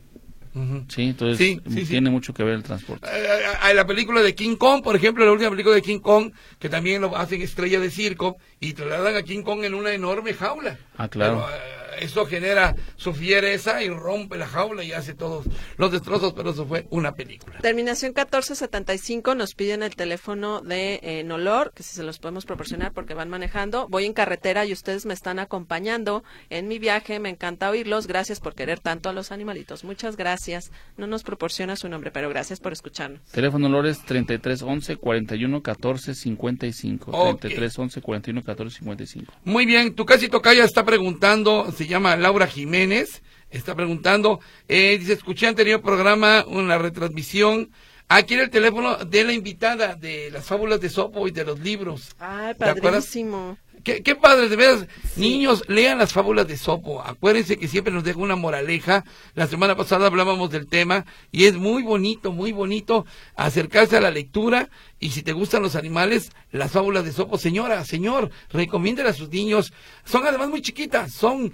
[0.87, 3.07] Sí, entonces tiene mucho que ver el transporte.
[3.07, 6.31] Eh, eh, la película de King Kong, por ejemplo, la última película de King Kong,
[6.57, 10.33] que también lo hacen estrella de circo y trasladan a King Kong en una enorme
[10.33, 10.77] jaula.
[10.97, 11.45] Ah, claro.
[11.47, 15.45] Eh, eso genera su fiereza y rompe la jaula y hace todos
[15.77, 17.59] los destrozos, pero eso fue una película.
[17.59, 22.93] Terminación 1475 nos piden el teléfono de eh, Nolor, que si se los podemos proporcionar
[22.93, 23.87] porque van manejando.
[23.89, 27.19] Voy en carretera y ustedes me están acompañando en mi viaje.
[27.19, 28.07] Me encanta oírlos.
[28.07, 29.83] Gracias por querer tanto a los animalitos.
[29.83, 30.71] Muchas gracias.
[30.97, 33.21] No nos proporciona su nombre, pero gracias por escucharnos.
[33.31, 37.37] Teléfono Nolor es 3311 41 14 55.
[37.39, 39.33] 3311 41 14 55.
[39.43, 45.13] Muy bien, tu casi tocaya está preguntando, se llama Laura Jiménez, está preguntando, eh, dice,
[45.13, 47.71] escuché anterior programa, una retransmisión,
[48.09, 51.59] aquí en el teléfono de la invitada de las fábulas de Sopo y de los
[51.61, 52.13] libros.
[52.19, 53.57] Ay, padrísimo.
[53.87, 54.85] Qué, qué padre, de veras.
[55.15, 57.01] Niños, lean las fábulas de Sopo.
[57.01, 59.05] Acuérdense que siempre nos deja una moraleja.
[59.33, 63.05] La semana pasada hablábamos del tema y es muy bonito, muy bonito
[63.37, 64.69] acercarse a la lectura.
[64.99, 69.29] Y si te gustan los animales, las fábulas de Sopo, señora, señor, recomiéndele a sus
[69.29, 69.71] niños.
[70.03, 71.53] Son además muy chiquitas, son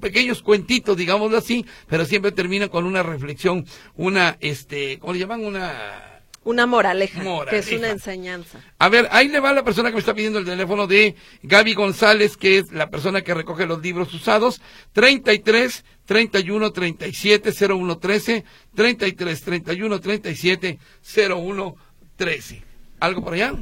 [0.00, 3.66] pequeños cuentitos, digámoslo así, pero siempre terminan con una reflexión,
[3.96, 5.44] una, este, ¿cómo le llaman?
[5.44, 6.15] Una
[6.46, 8.60] una moraleja, que es una enseñanza.
[8.78, 11.74] A ver, ahí le va la persona que me está pidiendo el teléfono de Gaby
[11.74, 14.62] González, que es la persona que recoge los libros usados.
[14.92, 18.44] 33 31 37 01 13,
[18.76, 20.78] 33 31 37
[21.28, 21.76] 01
[22.16, 22.62] 13.
[23.00, 23.52] ¿Algo por allá?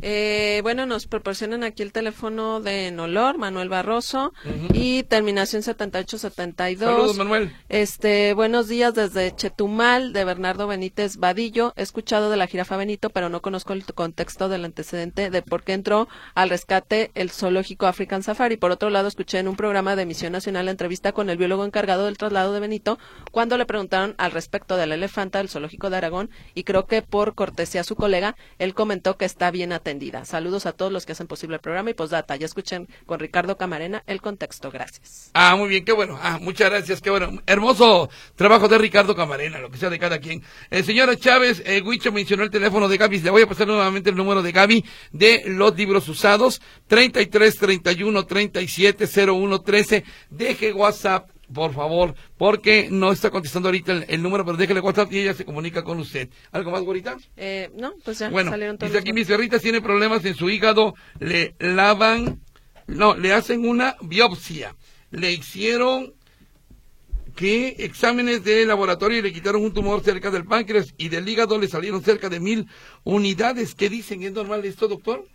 [0.00, 4.32] Eh, bueno, nos proporcionan aquí el teléfono de Nolor, Manuel Barroso,
[4.72, 6.90] y terminación 7872.
[6.90, 7.52] Saludos, Manuel.
[7.68, 11.72] Este, buenos días desde Chetumal, de Bernardo Benítez Vadillo.
[11.76, 15.62] He escuchado de la jirafa Benito, pero no conozco el contexto del antecedente de por
[15.62, 18.56] qué entró al rescate el zoológico African Safari.
[18.56, 21.64] Por otro lado, escuché en un programa de emisión nacional la entrevista con el biólogo
[21.64, 22.98] encargado del traslado de Benito,
[23.30, 27.02] cuando le preguntaron al respecto de la elefanta del zoológico de Aragón, y creo que
[27.02, 31.06] por cortesía a su colega, él comentó que está bien atendido Saludos a todos los
[31.06, 32.36] que hacen posible el programa y postdata.
[32.36, 34.70] Ya escuchen con Ricardo Camarena el contexto.
[34.70, 35.30] Gracias.
[35.34, 36.18] Ah, muy bien, qué bueno.
[36.20, 37.40] Ah, muchas gracias, qué bueno.
[37.46, 40.42] Hermoso trabajo de Ricardo Camarena, lo que sea de cada quien.
[40.70, 43.20] Eh, señora Chávez, eh, Huicho mencionó el teléfono de Gaby.
[43.20, 46.60] Le voy a pasar nuevamente el número de Gaby de los libros usados.
[46.88, 50.04] 33 31 37 01 13.
[50.30, 55.18] Deje WhatsApp por favor, porque no está contestando ahorita el, número, pero déjele WhatsApp y
[55.20, 56.28] ella se comunica con usted.
[56.50, 57.16] ¿Algo más, güerita?
[57.36, 58.92] Eh, no, pues ya bueno, salieron todos.
[58.92, 62.40] Dice aquí, mis perritas tiene problemas en su hígado, le lavan,
[62.86, 64.74] no, le hacen una biopsia.
[65.10, 66.14] Le hicieron
[67.34, 71.58] que exámenes de laboratorio y le quitaron un tumor cerca del páncreas y del hígado
[71.58, 72.66] le salieron cerca de mil
[73.04, 73.74] unidades.
[73.74, 74.22] ¿Qué dicen?
[74.22, 75.26] ¿Es normal esto, doctor?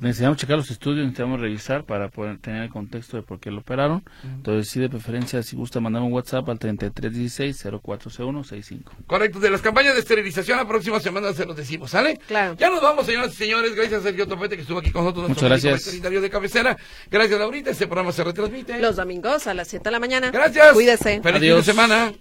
[0.00, 3.60] Necesitamos checar los estudios, necesitamos revisar para poder tener el contexto de por qué lo
[3.60, 4.04] operaron.
[4.24, 8.82] Entonces, sí, de preferencia, si gusta, mandar un WhatsApp al 3316-040165.
[9.06, 12.18] Correcto, de las campañas de esterilización la próxima semana se los decimos, ¿sale?
[12.26, 12.56] Claro.
[12.58, 13.74] Ya nos vamos, señoras y señores.
[13.74, 15.28] Gracias a Sergio Topete que estuvo aquí con nosotros.
[15.28, 15.84] Muchas gracias.
[15.84, 16.76] Veterinario de cabecera.
[17.10, 17.70] Gracias, Laurita.
[17.70, 18.80] Este programa se retransmite.
[18.80, 20.30] Los domingos a las 7 de la mañana.
[20.30, 20.72] Gracias.
[20.72, 21.20] Cuídese.
[21.22, 22.12] Feliz fin de semana.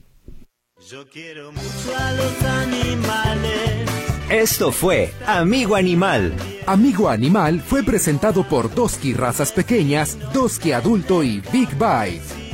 [0.89, 3.84] Yo quiero mucho a los animales.
[4.29, 6.33] Esto fue Amigo Animal.
[6.65, 12.44] Amigo Animal fue presentado por Doski Razas Pequeñas, Doski Adulto y Big Bite.